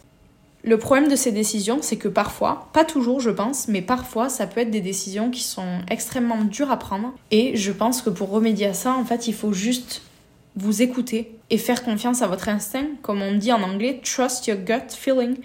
Le 0.63 0.79
problème 0.79 1.09
de 1.09 1.17
ces 1.17 1.33
décisions, 1.33 1.79
c'est 1.81 1.97
que 1.97 2.09
parfois, 2.09 2.69
pas 2.75 2.85
toujours 2.85 3.21
je 3.21 3.31
pense, 3.31 3.67
mais 3.69 3.81
parfois 3.81 4.29
ça 4.29 4.47
peut 4.47 4.61
être 4.61 4.71
des 4.71 4.83
décisions 4.83 5.31
qui 5.31 5.43
sont 5.43 5.81
extrêmement 5.89 6.45
dures 6.45 6.71
à 6.71 6.79
prendre. 6.79 7.15
Et 7.31 7.57
je 7.57 7.73
pense 7.73 8.03
que 8.03 8.11
pour 8.11 8.31
remédier 8.31 8.67
à 8.67 8.75
ça, 8.75 8.93
en 8.93 9.05
fait, 9.05 9.27
il 9.27 9.35
faut 9.35 9.53
juste 9.53 10.03
vous 10.57 10.83
écouter 10.83 11.39
et 11.49 11.59
faire 11.59 11.83
confiance 11.83 12.23
à 12.23 12.27
votre 12.27 12.49
instinct, 12.49 12.87
comme 13.03 13.23
on 13.23 13.37
dit 13.37 13.53
en 13.53 13.63
anglais, 13.63 14.01
trust 14.05 14.47
your 14.47 14.59
gut 14.59 14.91
feeling. 14.91 15.37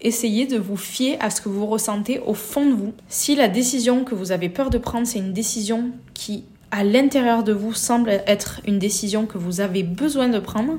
Essayez 0.00 0.46
de 0.46 0.58
vous 0.58 0.76
fier 0.76 1.16
à 1.20 1.30
ce 1.30 1.40
que 1.40 1.48
vous 1.48 1.66
ressentez 1.66 2.20
au 2.20 2.34
fond 2.34 2.66
de 2.66 2.74
vous. 2.74 2.92
Si 3.08 3.34
la 3.34 3.48
décision 3.48 4.04
que 4.04 4.14
vous 4.14 4.32
avez 4.32 4.48
peur 4.48 4.70
de 4.70 4.78
prendre, 4.78 5.06
c'est 5.06 5.18
une 5.18 5.32
décision 5.32 5.90
qui, 6.14 6.44
à 6.70 6.84
l'intérieur 6.84 7.42
de 7.42 7.52
vous, 7.52 7.72
semble 7.72 8.10
être 8.10 8.60
une 8.66 8.78
décision 8.78 9.26
que 9.26 9.38
vous 9.38 9.60
avez 9.60 9.82
besoin 9.82 10.28
de 10.28 10.38
prendre, 10.38 10.74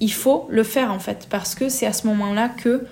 il 0.00 0.12
faut 0.12 0.46
le 0.50 0.62
faire 0.62 0.92
en 0.92 0.98
fait, 0.98 1.26
parce 1.30 1.54
que 1.54 1.68
c'est 1.68 1.86
à 1.86 1.92
ce 1.92 2.06
moment-là 2.06 2.48
que 2.48 2.86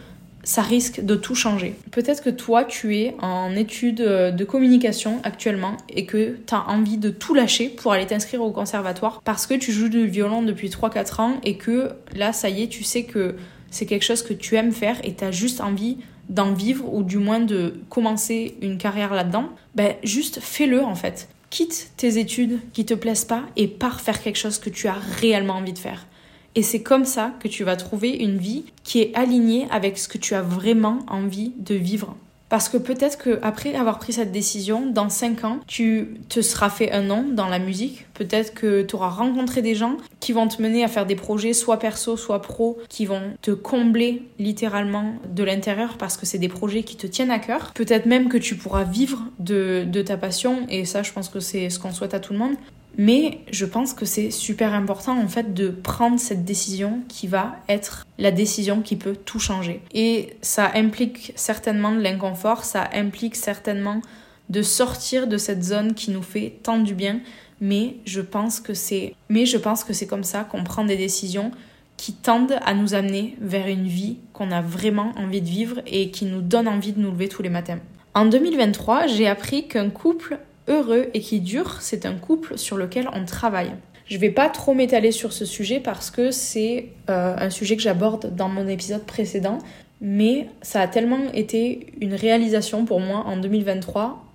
ça 0.49 0.63
risque 0.63 1.05
de 1.05 1.15
tout 1.15 1.35
changer. 1.35 1.75
Peut-être 1.91 2.23
que 2.23 2.31
toi, 2.31 2.65
tu 2.65 2.97
es 2.97 3.15
en 3.21 3.55
études 3.55 4.01
euh, 4.01 4.31
de 4.31 4.45
communication 4.47 5.21
actuellement 5.23 5.77
et 5.91 6.07
que 6.07 6.39
tu 6.47 6.55
as 6.55 6.67
envie 6.71 6.97
de 6.97 7.11
tout 7.11 7.35
lâcher 7.35 7.69
pour 7.69 7.93
aller 7.93 8.07
t'inscrire 8.07 8.41
au 8.41 8.51
conservatoire 8.51 9.21
parce 9.27 9.47
que 9.47 9.53
tu 9.53 9.73
joues 9.73 9.91
du 9.91 10.07
violon 10.07 10.41
depuis 10.41 10.71
3-4 10.71 11.21
ans 11.21 11.35
et 11.45 11.59
que 11.59 11.91
là, 12.17 12.33
ça 12.33 12.49
y 12.49 12.63
est, 12.63 12.69
tu 12.69 12.83
sais 12.83 13.03
que 13.03 13.35
c'est 13.71 13.85
quelque 13.85 14.07
chose 14.07 14.23
que 14.23 14.33
tu 14.33 14.57
aimes 14.57 14.73
faire 14.73 14.97
et 15.05 15.15
tu 15.15 15.23
as 15.23 15.33
juste 15.33 15.61
envie 15.61 15.99
d'en 16.31 16.55
vivre 16.55 16.95
ou 16.95 17.03
du 17.03 17.19
moins 17.19 17.41
de 17.41 17.75
commencer 17.91 18.57
une 18.63 18.79
carrière 18.79 19.13
là-dedans. 19.13 19.51
Ben, 19.75 19.97
juste 20.03 20.41
fais-le 20.41 20.83
en 20.83 20.95
fait. 20.95 21.29
Quitte 21.51 21.91
tes 21.99 22.17
études 22.17 22.59
qui 22.73 22.87
te 22.87 22.95
plaisent 22.95 23.27
pas 23.27 23.43
et 23.57 23.69
pars 23.69 24.01
faire 24.01 24.23
quelque 24.23 24.39
chose 24.39 24.57
que 24.57 24.71
tu 24.71 24.89
as 24.89 24.97
réellement 25.21 25.57
envie 25.57 25.75
de 25.75 25.79
faire. 25.79 26.07
Et 26.55 26.63
c'est 26.63 26.83
comme 26.83 27.05
ça 27.05 27.33
que 27.41 27.49
tu 27.49 27.65
vas 27.65 27.77
trouver 27.77 28.11
une 28.11 28.39
vie 28.39 28.65
qui 28.85 29.01
est 29.01 29.15
alignée 29.15 29.67
avec 29.71 29.99
ce 29.99 30.09
que 30.09 30.19
tu 30.19 30.35
as 30.35 30.43
vraiment 30.43 31.01
envie 31.09 31.53
de 31.59 31.75
vivre. 31.75 32.17
Parce 32.49 32.71
que 32.71 32.79
peut-être 32.79 33.19
que 33.19 33.39
après 33.43 33.75
avoir 33.75 33.99
pris 33.99 34.15
cette 34.15 34.33
décision, 34.33 34.87
dans 34.87 35.11
5 35.11 35.45
ans, 35.45 35.61
tu 35.67 36.19
te 36.29 36.41
seras 36.41 36.71
fait 36.71 36.91
un 36.93 37.03
nom 37.03 37.27
dans 37.31 37.49
la 37.49 37.59
musique. 37.59 38.07
Peut-être 38.15 38.55
que 38.55 38.83
tu 38.83 38.97
auras 38.97 39.11
rencontré 39.11 39.61
des 39.61 39.75
gens 39.75 39.99
qui 40.21 40.33
vont 40.33 40.49
te 40.49 40.63
mener 40.63 40.83
à 40.83 40.89
faire 40.89 41.05
des 41.05 41.15
projets 41.15 41.53
soit 41.53 41.79
perso, 41.79 42.17
soit 42.17 42.41
pro, 42.41 42.79
qui 42.89 43.05
vont 43.05 43.35
te 43.43 43.51
combler 43.51 44.23
littéralement 44.39 45.17
de 45.29 45.45
l'intérieur 45.45 45.99
parce 45.99 46.17
que 46.17 46.25
c'est 46.25 46.39
des 46.39 46.49
projets 46.49 46.83
qui 46.83 46.97
te 46.97 47.07
tiennent 47.07 47.31
à 47.31 47.39
cœur. 47.39 47.73
Peut-être 47.75 48.07
même 48.07 48.29
que 48.29 48.39
tu 48.39 48.57
pourras 48.57 48.85
vivre 48.85 49.25
de, 49.39 49.85
de 49.87 50.03
ta 50.03 50.17
passion 50.17 50.67
et 50.71 50.87
ça 50.87 51.03
je 51.03 51.13
pense 51.13 51.29
que 51.29 51.41
c'est 51.41 51.69
ce 51.69 51.79
qu'on 51.79 51.93
souhaite 51.93 52.15
à 52.15 52.21
tout 52.21 52.33
le 52.33 52.39
monde. 52.39 52.55
Mais 52.99 53.39
je 53.53 53.65
pense 53.65 53.95
que 53.95 54.05
c'est 54.05 54.33
super 54.33 54.75
important 54.75 55.17
en 55.17 55.29
fait 55.29 55.55
de 55.55 55.69
prendre 55.69 56.19
cette 56.19 56.45
décision 56.45 57.01
qui 57.09 57.29
va 57.29 57.57
être 57.69 58.05
la 58.19 58.33
décision 58.33 58.83
qui 58.83 58.97
peut 58.97 59.15
tout 59.15 59.39
changer. 59.39 59.81
Et 59.95 60.37
ça 60.43 60.73
implique 60.75 61.33
certainement 61.37 61.93
de 61.93 62.01
l'inconfort, 62.01 62.65
ça 62.65 62.91
implique 62.93 63.37
certainement 63.37 64.03
de 64.49 64.63
sortir 64.63 65.29
de 65.29 65.39
cette 65.39 65.63
zone 65.63 65.95
qui 65.95 66.11
nous 66.11 66.23
fait 66.23 66.59
tant 66.65 66.79
du 66.79 66.95
bien, 66.95 67.21
mais 67.61 67.97
je 68.05 68.21
pense 68.21 68.61
que 68.61 68.75
c'est 68.75 69.15
mais 69.29 69.47
je 69.47 69.59
pense 69.59 69.85
que 69.85 69.93
c'est 69.93 70.09
comme 70.09 70.25
ça 70.25 70.43
qu'on 70.43 70.65
prend 70.65 70.85
des 70.85 70.97
décisions 70.97 71.53
qui 71.97 72.15
tendent 72.15 72.59
à 72.65 72.75
nous 72.75 72.95
amener 72.95 73.37
vers 73.41 73.69
une 73.69 73.87
vie 73.87 74.17
qu'on 74.33 74.51
a 74.51 74.61
vraiment 74.61 75.13
envie 75.17 75.41
de 75.41 75.49
vivre 75.49 75.81
et 75.87 76.11
qui 76.11 76.25
nous 76.25 76.41
donne 76.41 76.67
envie 76.67 76.93
de 76.93 77.01
nous 77.01 77.11
lever 77.11 77.29
tous 77.29 77.43
les 77.43 77.49
matins. 77.49 77.79
En 78.15 78.27
2023, 78.27 79.07
j'ai 79.07 79.29
appris 79.29 79.69
qu'un 79.69 79.91
couple 79.91 80.39
heureux 80.69 81.09
et 81.15 81.21
qui 81.21 81.41
dure, 81.41 81.79
c'est 81.81 82.07
un 82.07 82.15
couple 82.15 82.59
sur 82.59 82.77
lequel 82.77 83.09
on 83.13 83.25
travaille. 83.25 83.73
Je 84.07 84.17
vais 84.17 84.31
pas 84.31 84.49
trop 84.49 84.73
m'étaler 84.73 85.13
sur 85.13 85.33
ce 85.33 85.45
sujet 85.45 85.81
parce 85.81 86.11
que 86.11 86.31
c'est 86.31 86.87
euh, 87.11 87.35
un 87.37 87.51
sujet 87.51 87.77
que 87.77 87.83
j'aborde 87.83 88.35
dans 88.35 88.49
mon 88.49 88.67
épisode 88.67 89.05
précédent, 89.05 89.59
mais 90.01 90.49
ça 90.63 90.81
a 90.81 90.89
tellement 90.89 91.31
été 91.35 91.93
une 92.01 92.15
réalisation 92.15 92.85
pour 92.85 93.01
moi 93.01 93.25
en 93.27 93.37
2023 93.37 94.28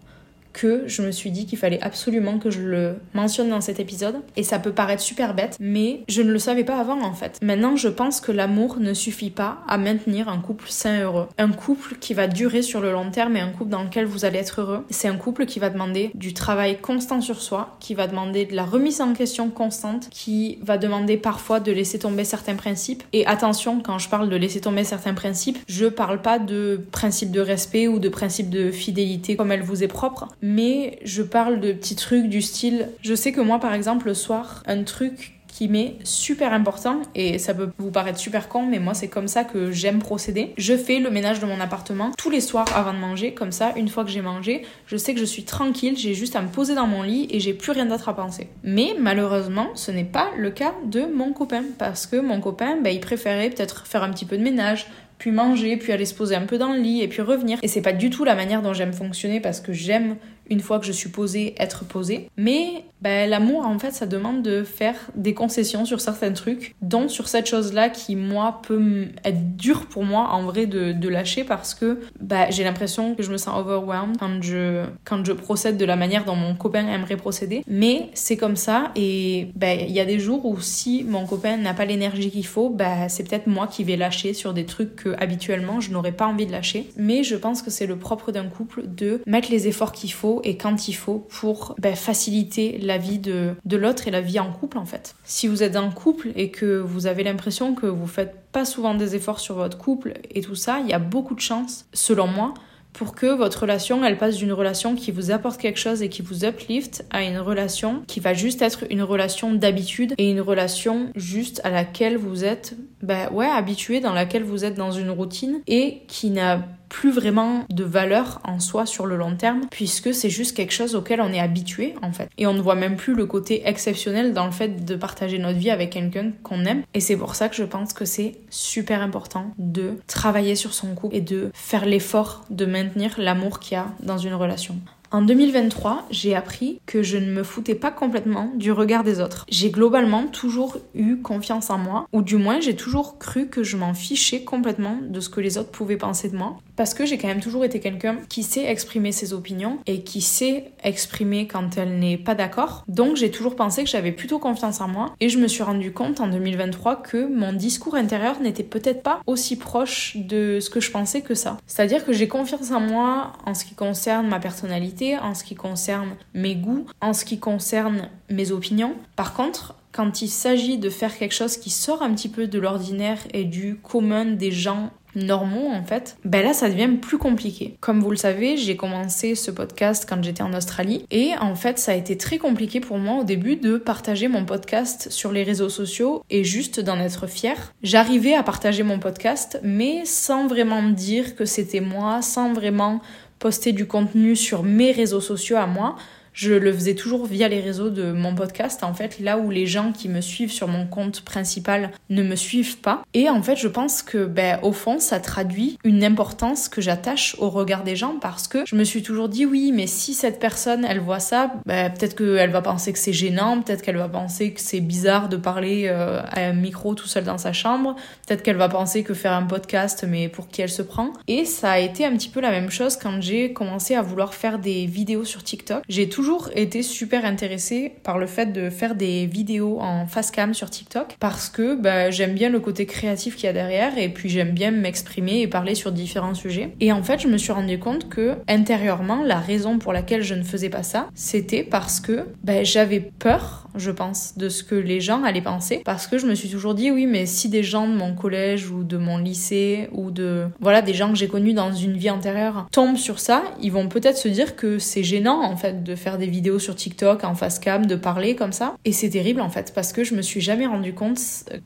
que 0.53 0.83
je 0.87 1.01
me 1.01 1.11
suis 1.11 1.31
dit 1.31 1.45
qu'il 1.45 1.57
fallait 1.57 1.81
absolument 1.81 2.37
que 2.37 2.49
je 2.49 2.61
le 2.61 2.95
mentionne 3.13 3.49
dans 3.49 3.61
cet 3.61 3.79
épisode. 3.79 4.15
Et 4.35 4.43
ça 4.43 4.59
peut 4.59 4.71
paraître 4.71 5.01
super 5.01 5.33
bête, 5.33 5.57
mais 5.59 6.01
je 6.07 6.21
ne 6.21 6.31
le 6.31 6.39
savais 6.39 6.63
pas 6.63 6.77
avant 6.77 7.01
en 7.01 7.13
fait. 7.13 7.39
Maintenant, 7.41 7.75
je 7.75 7.89
pense 7.89 8.21
que 8.21 8.31
l'amour 8.31 8.77
ne 8.79 8.93
suffit 8.93 9.31
pas 9.31 9.59
à 9.67 9.77
maintenir 9.77 10.29
un 10.29 10.39
couple 10.39 10.65
sain 10.69 10.95
et 10.95 11.01
heureux. 11.01 11.27
Un 11.37 11.49
couple 11.49 11.95
qui 11.99 12.13
va 12.13 12.27
durer 12.27 12.61
sur 12.61 12.81
le 12.81 12.91
long 12.91 13.09
terme 13.11 13.35
et 13.35 13.41
un 13.41 13.49
couple 13.49 13.71
dans 13.71 13.83
lequel 13.83 14.05
vous 14.05 14.25
allez 14.25 14.39
être 14.39 14.61
heureux, 14.61 14.85
c'est 14.89 15.07
un 15.07 15.15
couple 15.15 15.45
qui 15.45 15.59
va 15.59 15.69
demander 15.69 16.11
du 16.13 16.33
travail 16.33 16.77
constant 16.79 17.21
sur 17.21 17.41
soi, 17.41 17.75
qui 17.79 17.95
va 17.95 18.07
demander 18.07 18.45
de 18.45 18.55
la 18.55 18.65
remise 18.65 19.01
en 19.01 19.13
question 19.13 19.49
constante, 19.49 20.09
qui 20.09 20.59
va 20.61 20.77
demander 20.77 21.17
parfois 21.17 21.59
de 21.59 21.71
laisser 21.71 21.99
tomber 21.99 22.23
certains 22.23 22.55
principes. 22.55 23.03
Et 23.13 23.25
attention, 23.25 23.81
quand 23.81 23.97
je 23.97 24.09
parle 24.09 24.29
de 24.29 24.35
laisser 24.35 24.61
tomber 24.61 24.83
certains 24.83 25.13
principes, 25.13 25.57
je 25.67 25.85
parle 25.85 26.21
pas 26.21 26.39
de 26.39 26.81
principe 26.91 27.31
de 27.31 27.41
respect 27.41 27.87
ou 27.87 27.99
de 27.99 28.09
principe 28.09 28.49
de 28.49 28.71
fidélité 28.71 29.35
comme 29.35 29.51
elle 29.51 29.63
vous 29.63 29.83
est 29.83 29.87
propre, 29.87 30.27
mais 30.43 30.99
je 31.05 31.23
parle 31.23 31.61
de 31.61 31.71
petits 31.71 31.95
trucs 31.95 32.27
du 32.27 32.41
style. 32.41 32.89
Je 33.01 33.15
sais 33.15 33.31
que 33.31 33.39
moi, 33.39 33.59
par 33.59 33.73
exemple, 33.73 34.07
le 34.07 34.13
soir, 34.13 34.61
un 34.67 34.83
truc 34.83 35.39
qui 35.47 35.67
m'est 35.67 35.95
super 36.03 36.51
important 36.51 37.03
et 37.13 37.37
ça 37.37 37.53
peut 37.53 37.69
vous 37.77 37.91
paraître 37.91 38.17
super 38.17 38.49
con 38.49 38.65
mais 38.65 38.79
moi 38.79 38.95
c'est 38.95 39.07
comme 39.07 39.27
ça 39.27 39.43
que 39.43 39.71
j'aime 39.71 39.99
procéder. 39.99 40.51
Je 40.57 40.75
fais 40.75 40.97
le 40.97 41.11
ménage 41.11 41.39
de 41.39 41.45
mon 41.45 41.59
appartement 41.59 42.11
tous 42.17 42.31
les 42.31 42.41
soirs 42.41 42.65
avant 42.75 42.91
de 42.91 42.97
manger 42.97 43.35
comme 43.35 43.51
ça 43.51 43.71
une 43.75 43.87
fois 43.87 44.03
que 44.03 44.09
j'ai 44.09 44.23
mangé, 44.23 44.63
je 44.87 44.97
sais 44.97 45.13
que 45.13 45.19
je 45.19 45.25
suis 45.25 45.43
tranquille, 45.43 45.95
j'ai 45.95 46.15
juste 46.15 46.35
à 46.35 46.41
me 46.41 46.47
poser 46.47 46.73
dans 46.73 46.87
mon 46.87 47.03
lit 47.03 47.27
et 47.29 47.39
j'ai 47.39 47.53
plus 47.53 47.71
rien 47.71 47.85
d'autre 47.85 48.09
à 48.09 48.15
penser. 48.15 48.47
Mais 48.63 48.95
malheureusement, 48.99 49.67
ce 49.75 49.91
n'est 49.91 50.03
pas 50.03 50.31
le 50.37 50.49
cas 50.49 50.73
de 50.85 51.05
mon 51.05 51.33
copain 51.33 51.63
parce 51.77 52.07
que 52.07 52.15
mon 52.15 52.41
copain 52.41 52.77
bah, 52.83 52.89
il 52.89 52.99
préférait 52.99 53.51
peut-être 53.51 53.85
faire 53.85 54.01
un 54.01 54.09
petit 54.09 54.25
peu 54.25 54.37
de 54.37 54.43
ménage, 54.43 54.87
puis 55.19 55.31
manger, 55.31 55.77
puis 55.77 55.93
aller 55.93 56.05
se 56.05 56.13
poser 56.13 56.35
un 56.35 56.45
peu 56.45 56.57
dans 56.57 56.73
le 56.73 56.79
lit 56.79 57.01
et 57.01 57.07
puis 57.07 57.21
revenir. 57.21 57.59
Et 57.61 57.67
c'est 57.67 57.81
pas 57.81 57.93
du 57.93 58.09
tout 58.09 58.23
la 58.25 58.35
manière 58.35 58.61
dont 58.61 58.73
j'aime 58.73 58.91
fonctionner 58.91 59.39
parce 59.39 59.61
que 59.61 59.71
j'aime 59.71 60.17
une 60.49 60.59
fois 60.59 60.79
que 60.79 60.85
je 60.85 60.91
suis 60.91 61.09
posée, 61.09 61.55
être 61.57 61.85
posée. 61.85 62.29
Mais 62.37 62.83
ben, 63.01 63.29
l'amour, 63.29 63.65
en 63.65 63.77
fait, 63.79 63.91
ça 63.91 64.05
demande 64.05 64.43
de 64.43 64.63
faire 64.63 64.95
des 65.15 65.33
concessions 65.33 65.83
sur 65.83 65.99
certains 65.99 66.31
trucs, 66.31 66.73
dont 66.81 67.09
sur 67.09 67.27
cette 67.27 67.47
chose-là 67.47 67.89
qui, 67.89 68.15
moi, 68.15 68.61
peut 68.65 69.07
être 69.25 69.57
dur 69.57 69.87
pour 69.87 70.05
moi, 70.05 70.29
en 70.31 70.43
vrai, 70.43 70.65
de, 70.65 71.09
lâcher 71.13 71.43
parce 71.43 71.75
que 71.75 71.99
ben, 72.21 72.47
j'ai 72.49 72.63
l'impression 72.63 73.13
que 73.13 73.21
je 73.21 73.31
me 73.31 73.37
sens 73.37 73.59
overwhelmed 73.59 74.17
quand 74.17 74.41
je, 74.41 74.85
quand 75.03 75.23
je 75.23 75.33
procède 75.33 75.77
de 75.77 75.85
la 75.85 75.95
manière 75.95 76.25
dont 76.25 76.35
mon 76.35 76.55
copain 76.55 76.87
aimerait 76.87 77.17
procéder. 77.17 77.63
Mais 77.67 78.09
c'est 78.13 78.37
comme 78.37 78.55
ça 78.55 78.91
et 78.95 79.49
ben, 79.55 79.79
il 79.79 79.91
y 79.91 79.99
a 79.99 80.05
des 80.05 80.17
jours 80.17 80.45
où 80.45 80.59
si 80.59 81.03
mon 81.03 81.27
copain 81.27 81.57
n'a 81.57 81.73
pas 81.73 81.85
l'énergie 81.85 82.31
qu'il 82.31 82.47
faut, 82.47 82.75
c'est 83.09 83.27
peut-être 83.29 83.45
moi 83.45 83.67
qui 83.67 83.83
vais 83.83 83.97
lâcher 83.97 84.33
sur 84.33 84.53
des 84.53 84.65
trucs 84.65 84.95
que 84.95 85.09
habituellement 85.19 85.81
je 85.81 85.91
n'aurais 85.91 86.13
pas 86.13 86.25
envie 86.25 86.47
de 86.47 86.51
lâcher. 86.51 86.89
Mais 86.97 87.23
je 87.23 87.35
pense 87.35 87.61
que 87.61 87.69
c'est 87.69 87.85
le 87.85 87.97
propre 87.97 88.31
d'un 88.31 88.45
couple 88.45 88.83
de 88.87 89.21
mettre 89.27 89.51
les 89.51 89.67
efforts 89.67 89.91
qu'il 89.91 90.13
faut 90.13 90.32
et 90.43 90.57
quand 90.57 90.87
il 90.87 90.93
faut 90.93 91.19
pour 91.19 91.75
ben, 91.79 91.95
faciliter 91.95 92.77
la 92.79 92.97
vie 92.97 93.19
de, 93.19 93.55
de 93.65 93.77
l'autre 93.77 94.07
et 94.07 94.11
la 94.11 94.21
vie 94.21 94.39
en 94.39 94.51
couple 94.51 94.77
en 94.77 94.85
fait. 94.85 95.15
Si 95.23 95.47
vous 95.47 95.63
êtes 95.63 95.75
en 95.75 95.91
couple 95.91 96.31
et 96.35 96.51
que 96.51 96.79
vous 96.79 97.07
avez 97.07 97.23
l'impression 97.23 97.75
que 97.75 97.85
vous 97.85 98.07
faites 98.07 98.35
pas 98.51 98.65
souvent 98.65 98.95
des 98.95 99.15
efforts 99.15 99.39
sur 99.39 99.55
votre 99.55 99.77
couple 99.77 100.13
et 100.31 100.41
tout 100.41 100.55
ça, 100.55 100.79
il 100.79 100.89
y 100.89 100.93
a 100.93 100.99
beaucoup 100.99 101.35
de 101.35 101.39
chances, 101.39 101.85
selon 101.93 102.27
moi, 102.27 102.53
pour 102.93 103.15
que 103.15 103.25
votre 103.25 103.61
relation, 103.61 104.05
elle 104.05 104.17
passe 104.17 104.37
d'une 104.37 104.53
relation 104.53 104.95
qui 104.95 105.11
vous 105.11 105.31
apporte 105.31 105.59
quelque 105.59 105.79
chose 105.79 106.01
et 106.01 106.09
qui 106.09 106.21
vous 106.21 106.45
uplift 106.45 107.03
à 107.09 107.23
une 107.23 107.39
relation 107.39 108.03
qui 108.07 108.19
va 108.19 108.33
juste 108.33 108.61
être 108.61 108.85
une 108.89 109.01
relation 109.01 109.53
d'habitude 109.53 110.13
et 110.17 110.29
une 110.29 110.41
relation 110.41 111.11
juste 111.15 111.59
à 111.63 111.71
laquelle 111.71 112.17
vous 112.17 112.45
êtes, 112.45 112.77
bah 113.01 113.31
ouais, 113.31 113.47
habitué, 113.47 113.99
dans 113.99 114.13
laquelle 114.13 114.43
vous 114.43 114.63
êtes 114.63 114.75
dans 114.75 114.91
une 114.91 115.09
routine 115.09 115.61
et 115.67 116.03
qui 116.07 116.29
n'a 116.29 116.63
plus 116.93 117.11
vraiment 117.11 117.65
de 117.69 117.83
valeur 117.83 118.39
en 118.45 118.59
soi 118.59 118.85
sur 118.85 119.07
le 119.07 119.17
long 119.17 119.35
terme 119.35 119.61
puisque 119.71 120.13
c'est 120.13 120.29
juste 120.29 120.55
quelque 120.55 120.71
chose 120.71 120.95
auquel 120.95 121.19
on 121.21 121.33
est 121.33 121.39
habitué 121.39 121.95
en 122.03 122.13
fait 122.13 122.29
et 122.37 122.45
on 122.45 122.53
ne 122.53 122.61
voit 122.61 122.75
même 122.75 122.95
plus 122.95 123.15
le 123.15 123.25
côté 123.25 123.67
exceptionnel 123.67 124.33
dans 124.33 124.45
le 124.45 124.51
fait 124.51 124.85
de 124.85 124.95
partager 124.95 125.39
notre 125.39 125.57
vie 125.57 125.71
avec 125.71 125.89
quelqu'un 125.89 126.31
qu'on 126.43 126.63
aime 126.65 126.83
et 126.93 126.99
c'est 126.99 127.17
pour 127.17 127.33
ça 127.33 127.49
que 127.49 127.55
je 127.55 127.63
pense 127.63 127.93
que 127.93 128.05
c'est 128.05 128.35
super 128.51 129.01
important 129.01 129.51
de 129.57 129.95
travailler 130.05 130.55
sur 130.55 130.75
son 130.75 130.93
couple 130.93 131.15
et 131.15 131.21
de 131.21 131.49
faire 131.55 131.85
l'effort 131.85 132.45
de 132.51 132.65
maintenir 132.65 133.15
l'amour 133.17 133.59
qu'il 133.59 133.73
y 133.73 133.77
a 133.77 133.87
dans 133.99 134.19
une 134.19 134.35
relation. 134.35 134.75
En 135.13 135.21
2023, 135.21 136.07
j'ai 136.09 136.33
appris 136.33 136.81
que 136.87 137.03
je 137.03 137.17
ne 137.19 137.31
me 137.31 137.43
foutais 137.43 137.75
pas 137.75 137.91
complètement 137.91 138.51
du 138.55 138.71
regard 138.71 139.03
des 139.03 139.21
autres. 139.21 139.45
J'ai 139.47 139.69
globalement 139.69 140.25
toujours 140.25 140.77
eu 140.95 141.17
confiance 141.17 141.69
en 141.69 141.77
moi, 141.77 142.07
ou 142.13 142.23
du 142.23 142.35
moins 142.35 142.59
j'ai 142.59 142.75
toujours 142.75 143.19
cru 143.19 143.45
que 143.45 143.61
je 143.61 143.77
m'en 143.77 143.93
fichais 143.93 144.43
complètement 144.43 144.97
de 145.07 145.19
ce 145.19 145.29
que 145.29 145.39
les 145.39 145.59
autres 145.59 145.69
pouvaient 145.69 145.97
penser 145.97 146.29
de 146.29 146.35
moi, 146.35 146.57
parce 146.75 146.93
que 146.93 147.05
j'ai 147.05 147.17
quand 147.17 147.27
même 147.27 147.39
toujours 147.39 147.65
été 147.65 147.79
quelqu'un 147.79 148.17
qui 148.29 148.43
sait 148.43 148.65
exprimer 148.65 149.11
ses 149.11 149.33
opinions 149.33 149.79
et 149.85 150.03
qui 150.03 150.21
sait 150.21 150.71
exprimer 150.83 151.47
quand 151.47 151.77
elle 151.77 151.99
n'est 151.99 152.17
pas 152.17 152.35
d'accord. 152.35 152.83
Donc 152.87 153.15
j'ai 153.15 153.31
toujours 153.31 153.55
pensé 153.55 153.83
que 153.83 153.89
j'avais 153.89 154.11
plutôt 154.11 154.39
confiance 154.39 154.81
en 154.81 154.87
moi, 154.87 155.13
et 155.19 155.29
je 155.29 155.37
me 155.37 155.47
suis 155.47 155.63
rendu 155.63 155.91
compte 155.91 156.19
en 156.19 156.27
2023 156.27 157.01
que 157.01 157.27
mon 157.27 157.53
discours 157.53 157.95
intérieur 157.95 158.39
n'était 158.39 158.63
peut-être 158.63 159.03
pas 159.03 159.21
aussi 159.27 159.57
proche 159.57 160.17
de 160.17 160.59
ce 160.59 160.69
que 160.69 160.79
je 160.79 160.91
pensais 160.91 161.21
que 161.21 161.35
ça. 161.35 161.57
C'est-à-dire 161.67 162.05
que 162.05 162.13
j'ai 162.13 162.27
confiance 162.27 162.71
en 162.71 162.79
moi 162.79 163.33
en 163.45 163.53
ce 163.53 163.65
qui 163.65 163.75
concerne 163.75 164.27
ma 164.27 164.39
personnalité, 164.39 165.17
en 165.17 165.35
ce 165.35 165.43
qui 165.43 165.55
concerne 165.55 166.15
mes 166.33 166.55
goûts, 166.55 166.85
en 167.01 167.13
ce 167.13 167.25
qui 167.25 167.39
concerne 167.39 168.09
mes 168.29 168.51
opinions. 168.51 168.95
Par 169.15 169.33
contre, 169.33 169.75
quand 169.93 170.21
il 170.21 170.27
s'agit 170.29 170.77
de 170.77 170.89
faire 170.89 171.17
quelque 171.17 171.35
chose 171.35 171.57
qui 171.57 171.69
sort 171.69 172.01
un 172.01 172.13
petit 172.13 172.29
peu 172.29 172.47
de 172.47 172.59
l'ordinaire 172.59 173.19
et 173.33 173.45
du 173.45 173.77
commun 173.81 174.25
des 174.25 174.51
gens 174.51 174.89
normaux 175.15 175.67
en 175.69 175.83
fait, 175.83 176.17
ben 176.25 176.43
là 176.43 176.53
ça 176.53 176.69
devient 176.69 176.89
plus 176.99 177.19
compliqué. 177.19 177.77
Comme 177.79 178.01
vous 178.01 178.09
le 178.09 178.17
savez, 178.17 178.57
j'ai 178.57 178.75
commencé 178.75 179.35
ce 179.35 179.51
podcast 179.51 180.07
quand 180.09 180.23
j'étais 180.23 180.41
en 180.41 180.53
Australie 180.53 181.05
et 181.11 181.31
en 181.39 181.55
fait 181.55 181.77
ça 181.77 181.91
a 181.91 181.95
été 181.95 182.17
très 182.17 182.39
compliqué 182.39 182.79
pour 182.79 182.97
moi 182.97 183.21
au 183.21 183.23
début 183.23 183.55
de 183.55 183.77
partager 183.77 184.27
mon 184.27 184.43
podcast 184.43 185.11
sur 185.11 185.31
les 185.31 185.43
réseaux 185.43 185.69
sociaux 185.69 186.23
et 186.31 186.43
juste 186.43 186.79
d'en 186.79 186.99
être 186.99 187.27
fière. 187.27 187.73
J'arrivais 187.83 188.33
à 188.33 188.41
partager 188.41 188.81
mon 188.81 188.97
podcast 188.97 189.59
mais 189.63 190.03
sans 190.05 190.47
vraiment 190.47 190.81
me 190.81 190.93
dire 190.93 191.35
que 191.35 191.45
c'était 191.45 191.81
moi, 191.81 192.23
sans 192.23 192.51
vraiment 192.53 192.99
poster 193.37 193.71
du 193.71 193.85
contenu 193.85 194.35
sur 194.35 194.63
mes 194.63 194.91
réseaux 194.91 195.21
sociaux 195.21 195.57
à 195.57 195.67
moi 195.67 195.95
je 196.33 196.53
le 196.53 196.73
faisais 196.73 196.95
toujours 196.95 197.25
via 197.25 197.47
les 197.47 197.59
réseaux 197.59 197.89
de 197.89 198.11
mon 198.11 198.35
podcast, 198.35 198.83
en 198.83 198.93
fait, 198.93 199.19
là 199.19 199.37
où 199.37 199.49
les 199.49 199.65
gens 199.65 199.91
qui 199.91 200.09
me 200.09 200.21
suivent 200.21 200.51
sur 200.51 200.67
mon 200.67 200.85
compte 200.85 201.21
principal 201.21 201.91
ne 202.09 202.23
me 202.23 202.35
suivent 202.35 202.77
pas. 202.77 203.03
Et 203.13 203.29
en 203.29 203.41
fait, 203.41 203.55
je 203.55 203.67
pense 203.67 204.01
que, 204.01 204.25
ben, 204.25 204.59
au 204.63 204.71
fond, 204.71 204.99
ça 204.99 205.19
traduit 205.19 205.77
une 205.83 206.03
importance 206.03 206.69
que 206.69 206.81
j'attache 206.81 207.35
au 207.39 207.49
regard 207.49 207.83
des 207.83 207.95
gens 207.95 208.15
parce 208.19 208.47
que 208.47 208.65
je 208.65 208.75
me 208.75 208.83
suis 208.83 209.03
toujours 209.03 209.29
dit, 209.29 209.45
oui, 209.45 209.71
mais 209.73 209.87
si 209.87 210.13
cette 210.13 210.39
personne, 210.39 210.85
elle 210.85 210.99
voit 210.99 211.19
ça, 211.19 211.53
ben, 211.65 211.91
peut-être 211.91 212.15
qu'elle 212.15 212.51
va 212.51 212.61
penser 212.61 212.93
que 212.93 212.99
c'est 212.99 213.13
gênant, 213.13 213.61
peut-être 213.61 213.81
qu'elle 213.81 213.97
va 213.97 214.09
penser 214.09 214.53
que 214.53 214.61
c'est 214.61 214.81
bizarre 214.81 215.29
de 215.29 215.37
parler 215.37 215.85
euh, 215.87 216.21
à 216.31 216.41
un 216.41 216.53
micro 216.53 216.95
tout 216.95 217.07
seul 217.07 217.23
dans 217.23 217.37
sa 217.37 217.53
chambre, 217.53 217.95
peut-être 218.27 218.43
qu'elle 218.43 218.57
va 218.57 218.69
penser 218.69 219.03
que 219.03 219.13
faire 219.13 219.33
un 219.33 219.43
podcast, 219.43 220.05
mais 220.07 220.29
pour 220.29 220.47
qui 220.47 220.61
elle 220.61 220.69
se 220.69 220.81
prend. 220.81 221.13
Et 221.27 221.45
ça 221.45 221.71
a 221.71 221.79
été 221.79 222.05
un 222.05 222.11
petit 222.13 222.29
peu 222.29 222.41
la 222.41 222.51
même 222.51 222.69
chose 222.69 222.97
quand 222.97 223.21
j'ai 223.21 223.53
commencé 223.53 223.95
à 223.95 224.01
vouloir 224.01 224.33
faire 224.33 224.59
des 224.59 224.85
vidéos 224.85 225.25
sur 225.25 225.43
TikTok. 225.43 225.83
J'ai 225.89 226.09
toujours 226.23 226.51
été 226.55 226.83
super 226.83 227.25
intéressée 227.25 227.91
par 228.01 228.17
le 228.17 228.27
fait 228.27 228.53
de 228.53 228.69
faire 228.69 228.95
des 228.95 229.25
vidéos 229.25 229.81
en 229.81 230.07
face 230.07 230.31
cam 230.31 230.53
sur 230.53 230.69
TikTok 230.69 231.17
parce 231.19 231.49
que 231.49 231.75
bah, 231.75 232.11
j'aime 232.11 232.33
bien 232.33 232.47
le 232.47 232.61
côté 232.61 232.85
créatif 232.85 233.35
qu'il 233.35 233.43
y 233.43 233.49
a 233.49 233.51
derrière 233.53 233.97
et 233.97 234.07
puis 234.07 234.29
j'aime 234.29 234.51
bien 234.51 234.71
m'exprimer 234.71 235.41
et 235.41 235.49
parler 235.49 235.75
sur 235.75 235.91
différents 235.91 236.33
sujets. 236.33 236.75
Et 236.79 236.93
en 236.93 237.03
fait, 237.03 237.19
je 237.19 237.27
me 237.27 237.37
suis 237.37 237.51
rendu 237.51 237.77
compte 237.77 238.07
que 238.07 238.37
intérieurement, 238.47 239.21
la 239.21 239.37
raison 239.37 239.79
pour 239.79 239.91
laquelle 239.91 240.21
je 240.21 240.33
ne 240.33 240.43
faisais 240.43 240.69
pas 240.69 240.83
ça, 240.83 241.09
c'était 241.13 241.65
parce 241.65 241.99
que 241.99 242.27
bah, 242.41 242.63
j'avais 242.63 243.01
peur, 243.01 243.62
je 243.75 243.91
pense, 243.91 244.37
de 244.37 244.49
ce 244.49 244.63
que 244.63 244.75
les 244.75 245.01
gens 245.01 245.23
allaient 245.23 245.41
penser 245.41 245.81
parce 245.85 246.07
que 246.07 246.17
je 246.17 246.25
me 246.25 246.35
suis 246.35 246.49
toujours 246.49 246.75
dit 246.75 246.91
oui, 246.91 247.05
mais 247.05 247.25
si 247.25 247.49
des 247.49 247.63
gens 247.63 247.87
de 247.87 247.93
mon 247.93 248.13
collège 248.13 248.69
ou 248.69 248.83
de 248.83 248.97
mon 248.97 249.17
lycée 249.17 249.89
ou 249.91 250.11
de 250.11 250.47
voilà 250.59 250.81
des 250.81 250.93
gens 250.93 251.09
que 251.09 251.15
j'ai 251.15 251.27
connus 251.27 251.53
dans 251.53 251.71
une 251.73 251.97
vie 251.97 252.09
antérieure 252.09 252.67
tombent 252.71 252.97
sur 252.97 253.19
ça, 253.19 253.43
ils 253.61 253.71
vont 253.71 253.87
peut-être 253.87 254.17
se 254.17 254.27
dire 254.27 254.55
que 254.55 254.79
c'est 254.79 255.03
gênant 255.03 255.43
en 255.43 255.55
fait 255.55 255.83
de 255.83 255.95
faire 255.95 256.17
des 256.17 256.27
vidéos 256.27 256.59
sur 256.59 256.75
TikTok 256.75 257.23
en 257.23 257.35
face 257.35 257.59
cam, 257.59 257.85
de 257.85 257.95
parler 257.95 258.35
comme 258.35 258.51
ça. 258.51 258.75
Et 258.85 258.91
c'est 258.91 259.09
terrible 259.09 259.41
en 259.41 259.49
fait 259.49 259.73
parce 259.73 259.93
que 259.93 260.03
je 260.03 260.15
me 260.15 260.21
suis 260.21 260.41
jamais 260.41 260.65
rendu 260.65 260.93
compte 260.93 261.19